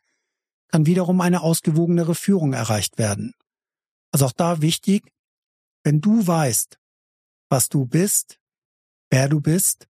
[0.68, 3.35] kann wiederum eine ausgewogenere Führung erreicht werden.
[4.11, 5.05] Also auch da wichtig,
[5.85, 6.78] wenn du weißt,
[7.49, 8.39] was du bist,
[9.11, 9.87] wer du bist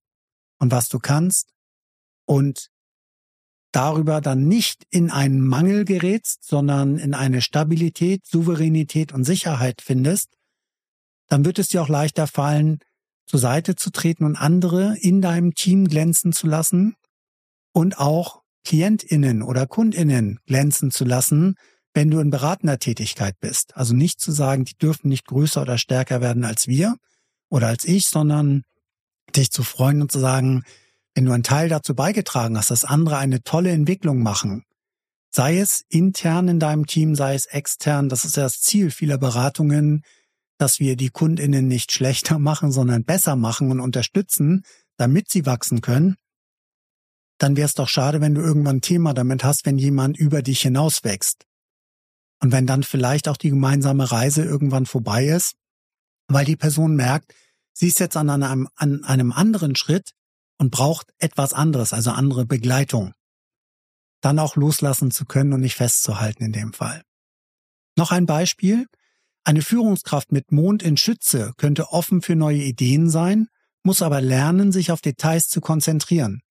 [0.59, 1.53] und was du kannst
[2.25, 2.69] und
[3.71, 10.35] darüber dann nicht in einen Mangel gerätst, sondern in eine Stabilität, Souveränität und Sicherheit findest,
[11.27, 12.79] dann wird es dir auch leichter fallen,
[13.25, 16.95] zur Seite zu treten und andere in deinem Team glänzen zu lassen
[17.71, 21.55] und auch KlientInnen oder KundInnen glänzen zu lassen,
[21.93, 23.75] wenn du in beratender Tätigkeit bist.
[23.75, 26.95] Also nicht zu sagen, die dürfen nicht größer oder stärker werden als wir
[27.49, 28.63] oder als ich, sondern
[29.35, 30.63] dich zu freuen und zu sagen,
[31.15, 34.63] wenn du einen Teil dazu beigetragen hast, dass andere eine tolle Entwicklung machen,
[35.31, 39.17] sei es intern in deinem Team, sei es extern, das ist ja das Ziel vieler
[39.17, 40.03] Beratungen,
[40.57, 44.63] dass wir die Kundinnen nicht schlechter machen, sondern besser machen und unterstützen,
[44.97, 46.15] damit sie wachsen können,
[47.37, 50.41] dann wäre es doch schade, wenn du irgendwann ein Thema damit hast, wenn jemand über
[50.41, 51.45] dich hinaus wächst.
[52.41, 55.55] Und wenn dann vielleicht auch die gemeinsame Reise irgendwann vorbei ist,
[56.27, 57.33] weil die Person merkt,
[57.73, 60.11] sie ist jetzt an einem, an einem anderen Schritt
[60.57, 63.13] und braucht etwas anderes, also andere Begleitung.
[64.21, 67.03] Dann auch loslassen zu können und nicht festzuhalten in dem Fall.
[67.95, 68.87] Noch ein Beispiel.
[69.43, 73.47] Eine Führungskraft mit Mond in Schütze könnte offen für neue Ideen sein,
[73.83, 76.41] muss aber lernen, sich auf Details zu konzentrieren.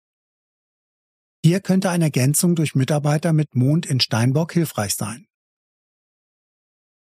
[1.45, 5.28] Hier könnte eine Ergänzung durch Mitarbeiter mit Mond in Steinbock hilfreich sein.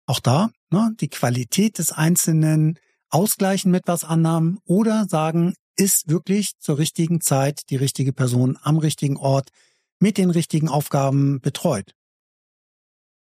[0.06, 2.78] Auch da, ne, die Qualität des Einzelnen
[3.10, 8.78] ausgleichen mit was anderem oder sagen, ist wirklich zur richtigen Zeit die richtige Person am
[8.78, 9.49] richtigen Ort
[9.99, 11.95] mit den richtigen Aufgaben betreut.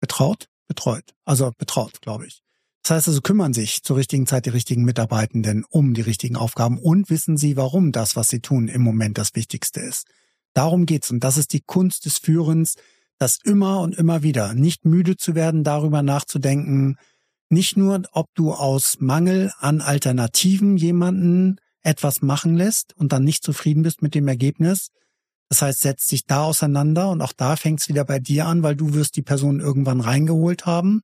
[0.01, 0.49] Betraut?
[0.69, 1.15] Betreut.
[1.25, 2.43] Also betraut, glaube ich.
[2.83, 6.79] Das heißt also, kümmern sich zur richtigen Zeit die richtigen Mitarbeitenden um die richtigen Aufgaben
[6.79, 10.07] und wissen sie, warum das, was sie tun, im Moment das Wichtigste ist.
[10.55, 11.11] Darum geht's.
[11.11, 12.77] Und das ist die Kunst des Führens,
[13.19, 16.97] das immer und immer wieder nicht müde zu werden, darüber nachzudenken,
[17.49, 23.45] nicht nur, ob du aus Mangel an Alternativen jemanden etwas machen lässt und dann nicht
[23.45, 24.89] zufrieden bist mit dem Ergebnis.
[25.49, 28.65] Das heißt, setz dich da auseinander und auch da fängt es wieder bei dir an,
[28.65, 31.03] weil du wirst die Person irgendwann reingeholt haben.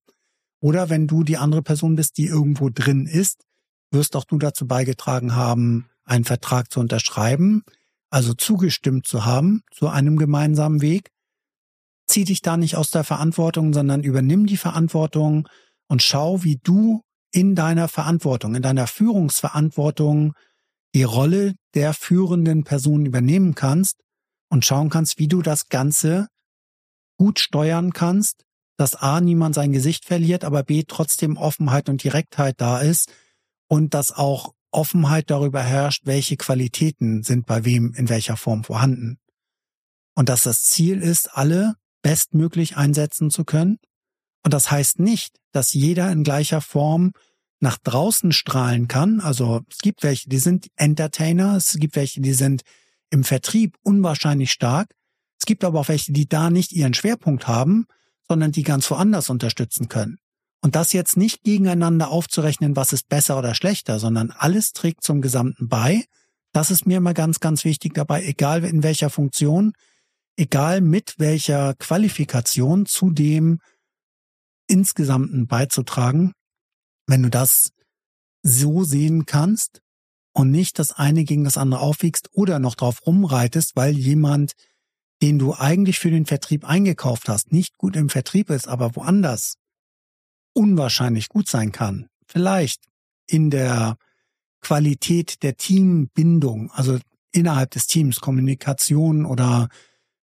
[0.61, 3.45] Oder wenn du die andere Person bist, die irgendwo drin ist,
[3.93, 7.63] wirst auch du dazu beigetragen haben, einen Vertrag zu unterschreiben,
[8.11, 11.12] also zugestimmt zu haben zu einem gemeinsamen Weg
[12.07, 15.49] zieh dich da nicht aus der Verantwortung, sondern übernimm die Verantwortung
[15.89, 20.35] und schau, wie du in deiner Verantwortung, in deiner Führungsverantwortung
[20.95, 24.01] die Rolle der führenden Person übernehmen kannst
[24.51, 26.29] und schauen kannst, wie du das Ganze
[27.17, 28.45] gut steuern kannst,
[28.77, 33.11] dass A, niemand sein Gesicht verliert, aber B, trotzdem Offenheit und Direktheit da ist
[33.69, 39.19] und dass auch Offenheit darüber herrscht, welche Qualitäten sind bei wem in welcher Form vorhanden.
[40.15, 43.79] Und dass das Ziel ist, alle bestmöglich einsetzen zu können.
[44.45, 47.13] Und das heißt nicht, dass jeder in gleicher Form
[47.61, 49.21] nach draußen strahlen kann.
[49.21, 52.63] Also es gibt welche, die sind Entertainer, es gibt welche, die sind
[53.11, 54.91] im Vertrieb unwahrscheinlich stark.
[55.39, 57.87] Es gibt aber auch welche, die da nicht ihren Schwerpunkt haben,
[58.29, 60.19] sondern die ganz woanders unterstützen können.
[60.61, 65.21] Und das jetzt nicht gegeneinander aufzurechnen, was ist besser oder schlechter, sondern alles trägt zum
[65.21, 66.05] Gesamten bei.
[66.53, 69.73] Das ist mir immer ganz, ganz wichtig dabei, egal in welcher Funktion
[70.37, 73.61] egal mit welcher Qualifikation zu dem
[74.67, 76.33] insgesamten beizutragen,
[77.07, 77.71] wenn du das
[78.43, 79.81] so sehen kannst
[80.33, 84.53] und nicht das eine gegen das andere aufwiegst oder noch drauf rumreitest, weil jemand,
[85.21, 89.57] den du eigentlich für den Vertrieb eingekauft hast, nicht gut im Vertrieb ist, aber woanders
[90.55, 92.09] unwahrscheinlich gut sein kann.
[92.27, 92.85] Vielleicht
[93.27, 93.97] in der
[94.61, 96.99] Qualität der Teambindung, also
[97.33, 99.69] innerhalb des Teams, Kommunikation oder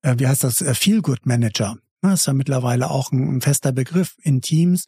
[0.03, 1.77] äh, wie heißt das, äh, Feel-Good Manager.
[2.01, 4.87] Das ist ja mittlerweile auch ein, ein fester Begriff in Teams,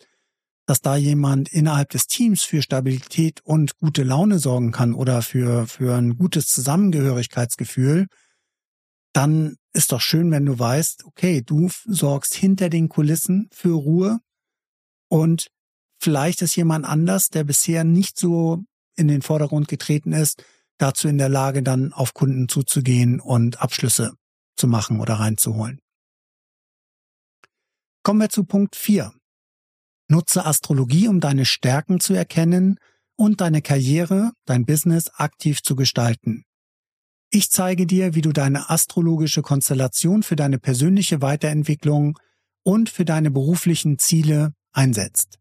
[0.67, 5.67] dass da jemand innerhalb des Teams für Stabilität und gute Laune sorgen kann oder für,
[5.67, 8.07] für ein gutes Zusammengehörigkeitsgefühl,
[9.13, 14.21] dann ist doch schön, wenn du weißt, okay, du sorgst hinter den Kulissen für Ruhe
[15.09, 15.49] und
[15.99, 18.63] vielleicht ist jemand anders, der bisher nicht so
[18.95, 20.45] in den Vordergrund getreten ist,
[20.79, 24.13] dazu in der Lage, dann auf Kunden zuzugehen und Abschlüsse
[24.61, 25.81] zu machen oder reinzuholen.
[28.03, 29.13] Kommen wir zu Punkt 4.
[30.09, 32.79] Nutze Astrologie, um deine Stärken zu erkennen
[33.17, 36.45] und deine Karriere, dein Business aktiv zu gestalten.
[37.31, 42.19] Ich zeige dir, wie du deine astrologische Konstellation für deine persönliche Weiterentwicklung
[42.63, 45.39] und für deine beruflichen Ziele einsetzt.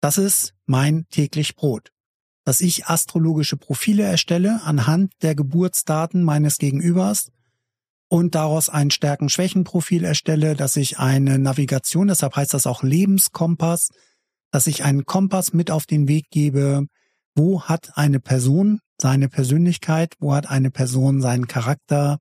[0.00, 1.90] Das ist mein täglich Brot,
[2.44, 7.30] dass ich astrologische Profile erstelle anhand der Geburtsdaten meines Gegenübers
[8.14, 13.88] und daraus ein Stärken-Schwächen-Profil erstelle, dass ich eine Navigation, deshalb heißt das auch Lebenskompass,
[14.52, 16.86] dass ich einen Kompass mit auf den Weg gebe,
[17.34, 22.18] wo hat eine Person seine Persönlichkeit, wo hat eine Person seinen Charakter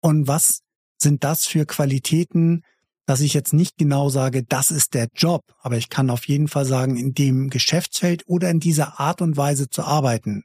[0.00, 0.62] und was
[1.00, 2.62] sind das für Qualitäten,
[3.06, 6.48] dass ich jetzt nicht genau sage, das ist der Job, aber ich kann auf jeden
[6.48, 10.42] Fall sagen, in dem Geschäftsfeld oder in dieser Art und Weise zu arbeiten.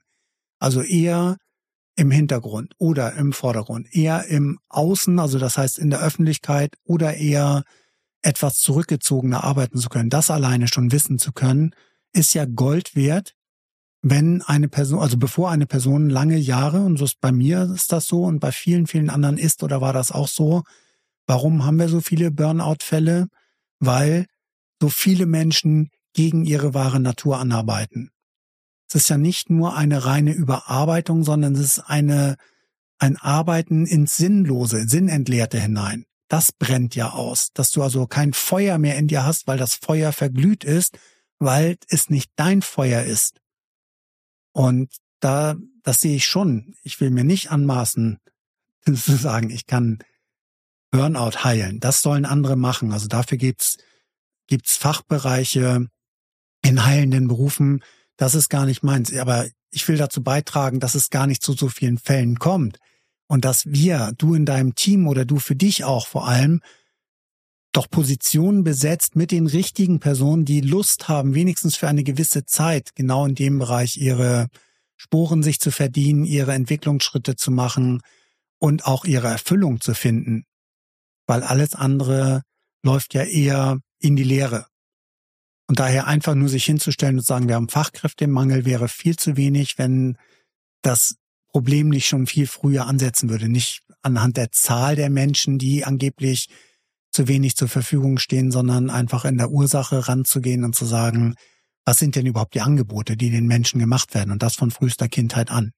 [0.59, 1.37] Also eher
[1.95, 7.15] im Hintergrund oder im Vordergrund, eher im Außen, also das heißt in der Öffentlichkeit oder
[7.15, 7.63] eher
[8.21, 11.71] etwas zurückgezogener arbeiten zu können, das alleine schon wissen zu können,
[12.11, 13.35] ist ja Gold wert,
[14.01, 17.91] wenn eine Person, also bevor eine Person lange Jahre, und so ist bei mir ist
[17.91, 20.63] das so und bei vielen, vielen anderen ist oder war das auch so,
[21.27, 23.27] warum haben wir so viele Burnout-Fälle?
[23.79, 24.25] Weil
[24.81, 28.11] so viele Menschen gegen ihre wahre Natur anarbeiten.
[28.87, 32.37] Es ist ja nicht nur eine reine Überarbeitung, sondern es ist eine,
[32.99, 36.05] ein Arbeiten ins Sinnlose, Sinnentleerte hinein.
[36.27, 39.75] Das brennt ja aus, dass du also kein Feuer mehr in dir hast, weil das
[39.75, 40.97] Feuer verglüht ist,
[41.39, 43.41] weil es nicht dein Feuer ist.
[44.51, 46.75] Und da, das sehe ich schon.
[46.83, 48.19] Ich will mir nicht anmaßen,
[48.85, 49.99] zu sagen, ich kann
[50.91, 51.79] Burnout heilen.
[51.79, 52.91] Das sollen andere machen.
[52.91, 53.77] Also dafür gibt's,
[54.47, 55.87] gibt's Fachbereiche
[56.61, 57.83] in heilenden Berufen,
[58.17, 59.13] das ist gar nicht meins.
[59.13, 62.79] Aber ich will dazu beitragen, dass es gar nicht zu so vielen Fällen kommt.
[63.27, 66.61] Und dass wir, du in deinem Team oder du für dich auch vor allem,
[67.71, 72.95] doch Positionen besetzt mit den richtigen Personen, die Lust haben, wenigstens für eine gewisse Zeit
[72.95, 74.47] genau in dem Bereich ihre
[74.95, 78.01] Sporen sich zu verdienen, ihre Entwicklungsschritte zu machen
[78.59, 80.45] und auch ihre Erfüllung zu finden.
[81.27, 82.43] Weil alles andere
[82.81, 84.67] läuft ja eher in die Leere.
[85.67, 89.77] Und daher einfach nur sich hinzustellen und sagen, wir haben Fachkräftemangel, wäre viel zu wenig,
[89.77, 90.17] wenn
[90.81, 91.15] das
[91.47, 93.49] Problem nicht schon viel früher ansetzen würde.
[93.49, 96.49] Nicht anhand der Zahl der Menschen, die angeblich
[97.11, 101.35] zu wenig zur Verfügung stehen, sondern einfach in der Ursache ranzugehen und zu sagen,
[101.85, 105.07] was sind denn überhaupt die Angebote, die den Menschen gemacht werden und das von frühester
[105.07, 105.71] Kindheit an.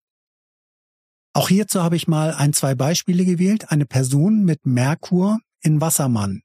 [1.34, 3.70] Auch hierzu habe ich mal ein, zwei Beispiele gewählt.
[3.70, 6.42] Eine Person mit Merkur in Wassermann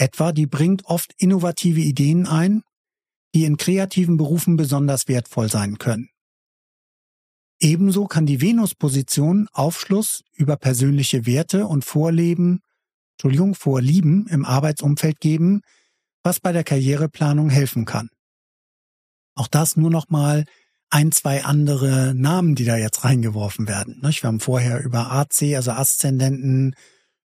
[0.00, 2.62] etwa, die bringt oft innovative Ideen ein,
[3.34, 6.08] die in kreativen Berufen besonders wertvoll sein können.
[7.60, 12.60] Ebenso kann die Venus-Position Aufschluss über persönliche Werte und Vorleben,
[13.14, 15.60] Entschuldigung, Vorlieben im Arbeitsumfeld geben,
[16.22, 18.08] was bei der Karriereplanung helfen kann.
[19.34, 20.44] Auch das nur noch mal
[20.88, 24.00] ein, zwei andere Namen, die da jetzt reingeworfen werden.
[24.02, 26.74] Wir haben vorher über AC, also Aszendenten,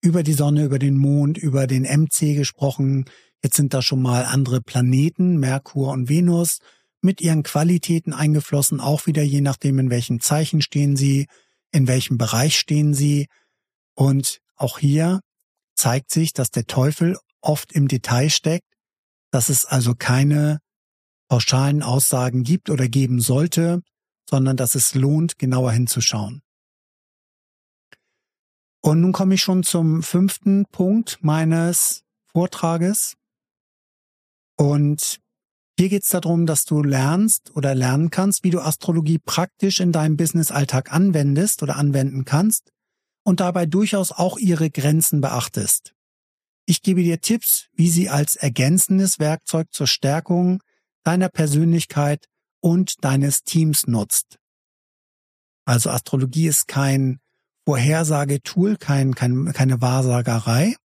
[0.04, 3.06] über die Sonne, über den Mond, über den MC gesprochen.
[3.42, 6.58] Jetzt sind da schon mal andere Planeten, Merkur und Venus,
[7.00, 11.26] mit ihren Qualitäten eingeflossen, auch wieder je nachdem, in welchem Zeichen stehen sie,
[11.72, 13.28] in welchem Bereich stehen sie.
[13.94, 15.20] Und auch hier
[15.74, 18.68] zeigt sich, dass der Teufel oft im Detail steckt,
[19.30, 20.58] dass es also keine
[21.28, 23.80] pauschalen Aussagen gibt oder geben sollte,
[24.28, 26.43] sondern dass es lohnt, genauer hinzuschauen.
[28.84, 33.14] Und nun komme ich schon zum fünften Punkt meines Vortrages.
[34.58, 35.20] Und
[35.78, 39.90] hier geht es darum, dass du lernst oder lernen kannst, wie du Astrologie praktisch in
[39.90, 42.72] deinem Business-Alltag anwendest oder anwenden kannst
[43.24, 45.94] und dabei durchaus auch ihre Grenzen beachtest.
[46.66, 50.62] Ich gebe dir Tipps, wie sie als ergänzendes Werkzeug zur Stärkung
[51.04, 52.26] deiner Persönlichkeit
[52.60, 54.38] und deines Teams nutzt.
[55.64, 57.20] Also Astrologie ist kein
[57.66, 60.76] Vorhersagetool, kein, kein, keine Wahrsagerei.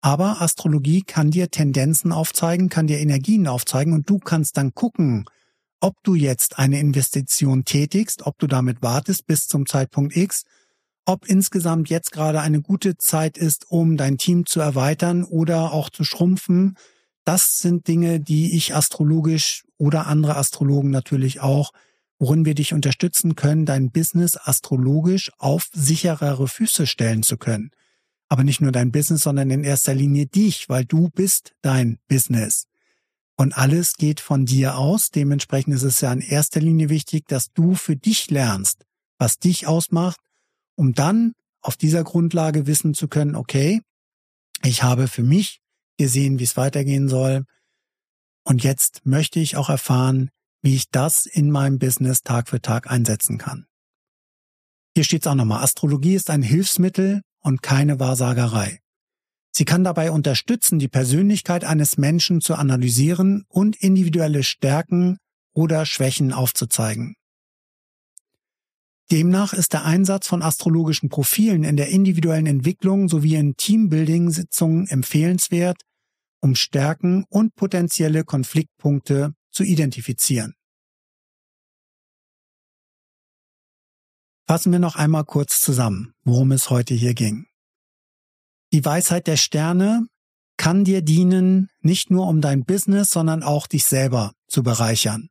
[0.00, 5.26] Aber Astrologie kann dir Tendenzen aufzeigen, kann dir Energien aufzeigen und du kannst dann gucken,
[5.80, 10.44] ob du jetzt eine Investition tätigst, ob du damit wartest bis zum Zeitpunkt X,
[11.04, 15.90] ob insgesamt jetzt gerade eine gute Zeit ist, um dein Team zu erweitern oder auch
[15.90, 16.76] zu schrumpfen.
[17.24, 21.72] Das sind Dinge, die ich astrologisch oder andere Astrologen natürlich auch
[22.18, 27.70] worin wir dich unterstützen können, dein Business astrologisch auf sicherere Füße stellen zu können.
[28.28, 32.66] Aber nicht nur dein Business, sondern in erster Linie dich, weil du bist dein Business.
[33.36, 35.10] Und alles geht von dir aus.
[35.10, 38.84] Dementsprechend ist es ja in erster Linie wichtig, dass du für dich lernst,
[39.16, 40.18] was dich ausmacht,
[40.74, 43.80] um dann auf dieser Grundlage wissen zu können, okay,
[44.64, 45.60] ich habe für mich
[45.98, 47.44] gesehen, wie es weitergehen soll.
[48.42, 50.30] Und jetzt möchte ich auch erfahren,
[50.62, 53.66] wie ich das in meinem Business Tag für Tag einsetzen kann.
[54.94, 58.80] Hier steht es auch nochmal, Astrologie ist ein Hilfsmittel und keine Wahrsagerei.
[59.52, 65.18] Sie kann dabei unterstützen, die Persönlichkeit eines Menschen zu analysieren und individuelle Stärken
[65.52, 67.14] oder Schwächen aufzuzeigen.
[69.10, 75.80] Demnach ist der Einsatz von astrologischen Profilen in der individuellen Entwicklung sowie in Teambuilding-Sitzungen empfehlenswert,
[76.40, 80.54] um Stärken und potenzielle Konfliktpunkte zu identifizieren.
[84.46, 87.46] Fassen wir noch einmal kurz zusammen, worum es heute hier ging.
[88.72, 90.06] Die Weisheit der Sterne
[90.56, 95.28] kann dir dienen, nicht nur um dein Business, sondern auch dich selber zu bereichern.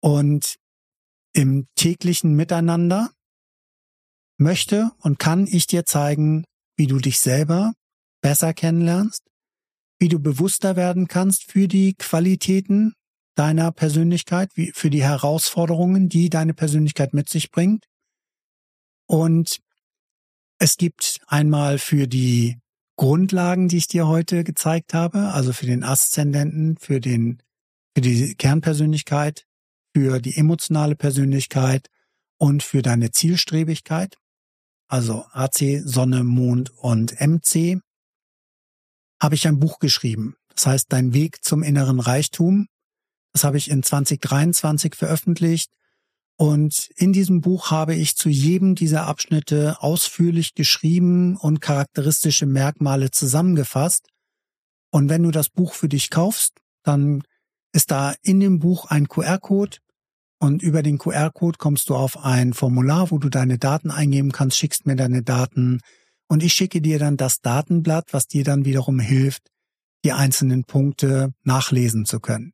[0.00, 0.56] Und
[1.32, 3.12] im täglichen Miteinander,
[4.38, 6.44] möchte und kann ich dir zeigen,
[6.76, 7.74] wie du dich selber
[8.22, 9.22] besser kennenlernst,
[9.98, 12.94] wie du bewusster werden kannst für die Qualitäten
[13.34, 17.84] deiner Persönlichkeit, wie für die Herausforderungen, die deine Persönlichkeit mit sich bringt.
[19.06, 19.60] Und
[20.58, 22.58] es gibt einmal für die
[22.96, 27.40] Grundlagen, die ich dir heute gezeigt habe, also für den Aszendenten, für den,
[27.94, 29.46] für die Kernpersönlichkeit,
[29.94, 31.88] für die emotionale Persönlichkeit
[32.38, 34.16] und für deine Zielstrebigkeit,
[34.88, 37.80] also AC, Sonne, Mond und MC,
[39.20, 40.36] habe ich ein Buch geschrieben.
[40.54, 42.68] Das heißt, Dein Weg zum inneren Reichtum.
[43.32, 45.70] Das habe ich in 2023 veröffentlicht.
[46.36, 53.10] Und in diesem Buch habe ich zu jedem dieser Abschnitte ausführlich geschrieben und charakteristische Merkmale
[53.10, 54.06] zusammengefasst.
[54.90, 56.54] Und wenn du das Buch für dich kaufst,
[56.84, 57.22] dann
[57.72, 59.78] ist da in dem Buch ein QR-Code
[60.38, 64.56] und über den QR-Code kommst du auf ein Formular, wo du deine Daten eingeben kannst,
[64.56, 65.80] schickst mir deine Daten
[66.28, 69.50] und ich schicke dir dann das Datenblatt, was dir dann wiederum hilft,
[70.04, 72.52] die einzelnen Punkte nachlesen zu können.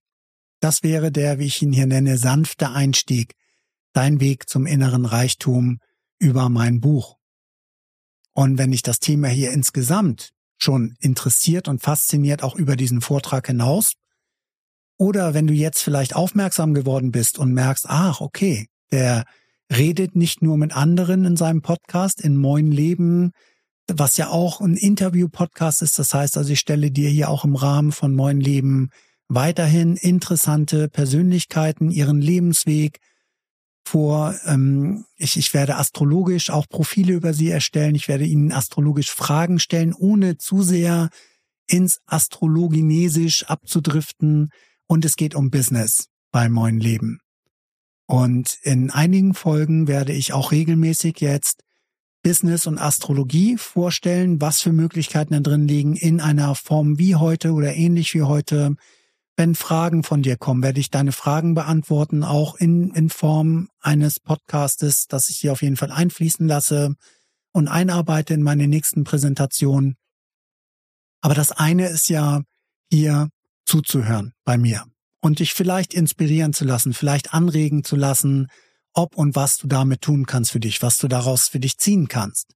[0.61, 3.35] Das wäre der, wie ich ihn hier nenne, sanfte Einstieg,
[3.93, 5.79] dein Weg zum inneren Reichtum
[6.19, 7.19] über mein Buch.
[8.33, 13.47] Und wenn dich das Thema hier insgesamt schon interessiert und fasziniert, auch über diesen Vortrag
[13.47, 13.95] hinaus,
[14.97, 19.25] oder wenn du jetzt vielleicht aufmerksam geworden bist und merkst, ach, okay, der
[19.71, 23.33] redet nicht nur mit anderen in seinem Podcast in Moin Leben,
[23.93, 25.99] was ja auch ein Interview-Podcast ist.
[25.99, 28.91] Das heißt also, ich stelle dir hier auch im Rahmen von Moin Leben
[29.29, 33.01] weiterhin interessante Persönlichkeiten, ihren Lebensweg
[33.85, 34.35] vor.
[34.47, 37.95] Ähm, ich, ich werde astrologisch auch Profile über sie erstellen.
[37.95, 41.11] Ich werde ihnen astrologisch Fragen stellen, ohne zu sehr
[41.67, 44.51] ins Astrologinesisch abzudriften
[44.87, 47.21] und es geht um Business bei Moin Leben.
[48.07, 51.64] Und in einigen Folgen werde ich auch regelmäßig jetzt
[52.25, 57.53] Business und Astrologie vorstellen, was für Möglichkeiten da drin liegen in einer Form wie heute
[57.53, 58.75] oder ähnlich wie heute.
[59.37, 64.21] Wenn Fragen von dir kommen, werde ich deine Fragen beantworten, auch in, in Form eines
[64.21, 66.95] Podcastes, das ich hier auf jeden Fall einfließen lasse
[67.53, 69.97] und einarbeite in meine nächsten Präsentationen.
[71.21, 72.43] Aber das eine ist ja
[72.91, 73.29] hier
[73.67, 74.85] zuzuhören bei mir
[75.21, 78.49] und dich vielleicht inspirieren zu lassen, vielleicht anregen zu lassen,
[78.95, 82.09] ob und was du damit tun kannst für dich, was du daraus für dich ziehen
[82.09, 82.55] kannst.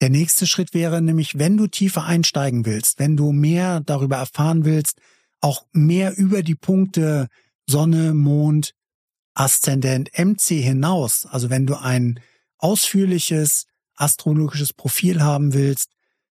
[0.00, 4.64] Der nächste Schritt wäre nämlich, wenn du tiefer einsteigen willst, wenn du mehr darüber erfahren
[4.64, 5.00] willst,
[5.40, 7.28] auch mehr über die Punkte
[7.68, 8.74] Sonne, Mond,
[9.34, 12.20] Aszendent, MC hinaus, also wenn du ein
[12.58, 13.64] ausführliches
[13.96, 15.90] astrologisches Profil haben willst,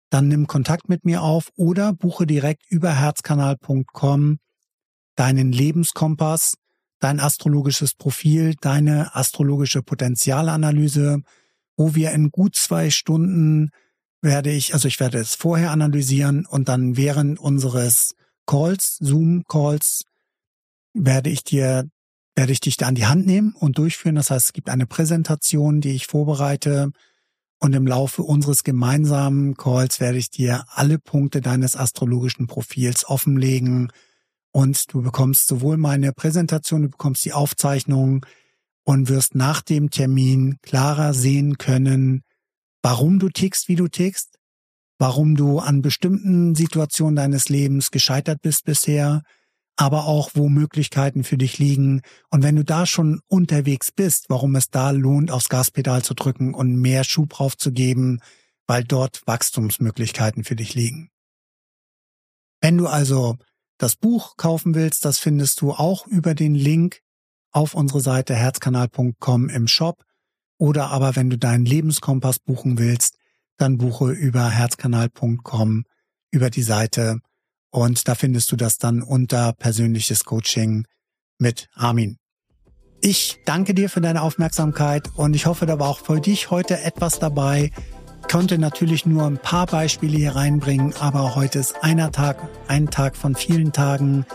[0.09, 4.39] dann nimm Kontakt mit mir auf oder buche direkt über herzkanal.com
[5.15, 6.55] deinen Lebenskompass,
[7.05, 11.21] dein astrologisches Profil, deine astrologische Potenzialanalyse,
[11.77, 13.69] wo wir in gut zwei Stunden
[14.23, 18.15] werde ich, also ich werde es vorher analysieren und dann während unseres
[18.47, 20.05] Calls, Zoom-Calls,
[20.95, 21.87] werde ich dir,
[22.35, 24.15] werde ich dich da an die Hand nehmen und durchführen.
[24.15, 26.89] Das heißt, es gibt eine Präsentation, die ich vorbereite,
[27.59, 33.91] und im Laufe unseres gemeinsamen Calls werde ich dir alle Punkte deines astrologischen Profils offenlegen
[34.55, 38.25] und du bekommst sowohl meine Präsentation, du bekommst die Aufzeichnung
[38.85, 42.23] und wirst nach dem Termin klarer sehen können,
[42.81, 44.37] warum du tickst, wie du tickst,
[44.97, 49.23] warum du an bestimmten Situationen deines Lebens gescheitert bist bisher,
[49.75, 52.01] aber auch wo Möglichkeiten für dich liegen.
[52.29, 56.53] Und wenn du da schon unterwegs bist, warum es da lohnt, aufs Gaspedal zu drücken
[56.53, 58.21] und mehr Schub draufzugeben,
[58.67, 61.09] weil dort Wachstumsmöglichkeiten für dich liegen.
[62.61, 63.35] Wenn du also
[63.77, 67.01] das Buch kaufen willst, das findest du auch über den Link
[67.51, 70.03] auf unsere Seite herzkanal.com im Shop.
[70.57, 73.17] Oder aber wenn du deinen Lebenskompass buchen willst,
[73.57, 75.85] dann buche über herzkanal.com
[76.31, 77.19] über die Seite
[77.75, 80.87] und da findest du das dann unter persönliches Coaching
[81.37, 82.17] mit Armin.
[83.01, 86.79] Ich danke dir für deine Aufmerksamkeit und ich hoffe, da war auch für dich heute
[86.79, 87.71] etwas dabei.
[88.27, 92.89] Ich konnte natürlich nur ein paar Beispiele hier reinbringen, aber heute ist einer Tag, ein
[92.89, 94.25] Tag von vielen Tagen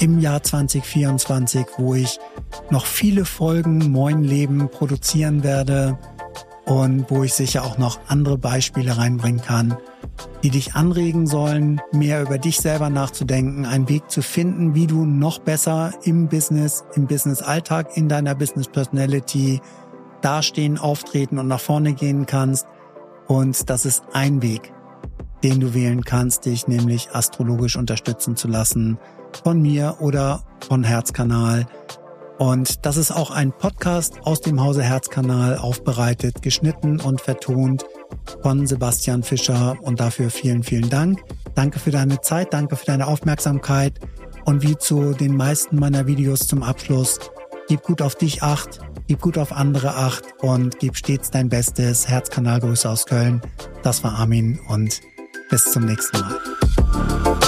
[0.00, 2.18] im Jahr 2024, wo ich
[2.70, 5.98] noch viele Folgen Moin Leben produzieren werde
[6.64, 9.76] und wo ich sicher auch noch andere Beispiele reinbringen kann,
[10.42, 15.04] die dich anregen sollen, mehr über dich selber nachzudenken, einen Weg zu finden, wie du
[15.04, 19.60] noch besser im Business, im Business-Alltag, in deiner Business-Personality
[20.22, 22.66] dastehen, auftreten und nach vorne gehen kannst.
[23.26, 24.72] Und das ist ein Weg,
[25.42, 28.98] den du wählen kannst, dich nämlich astrologisch unterstützen zu lassen
[29.42, 31.66] von mir oder von Herzkanal
[32.38, 37.84] Und das ist auch ein Podcast aus dem Hause Herzkanal aufbereitet, geschnitten und vertont
[38.42, 39.76] von Sebastian Fischer.
[39.82, 41.22] Und dafür vielen, vielen Dank.
[41.54, 44.00] Danke für deine Zeit, danke für deine Aufmerksamkeit.
[44.44, 47.18] Und wie zu den meisten meiner Videos zum Abschluss,
[47.68, 52.08] gib gut auf dich acht, gib gut auf andere acht und gib stets dein Bestes.
[52.08, 53.40] Herzkanalgrüße aus Köln.
[53.82, 55.00] Das war Armin und
[55.50, 57.43] bis zum nächsten Mal.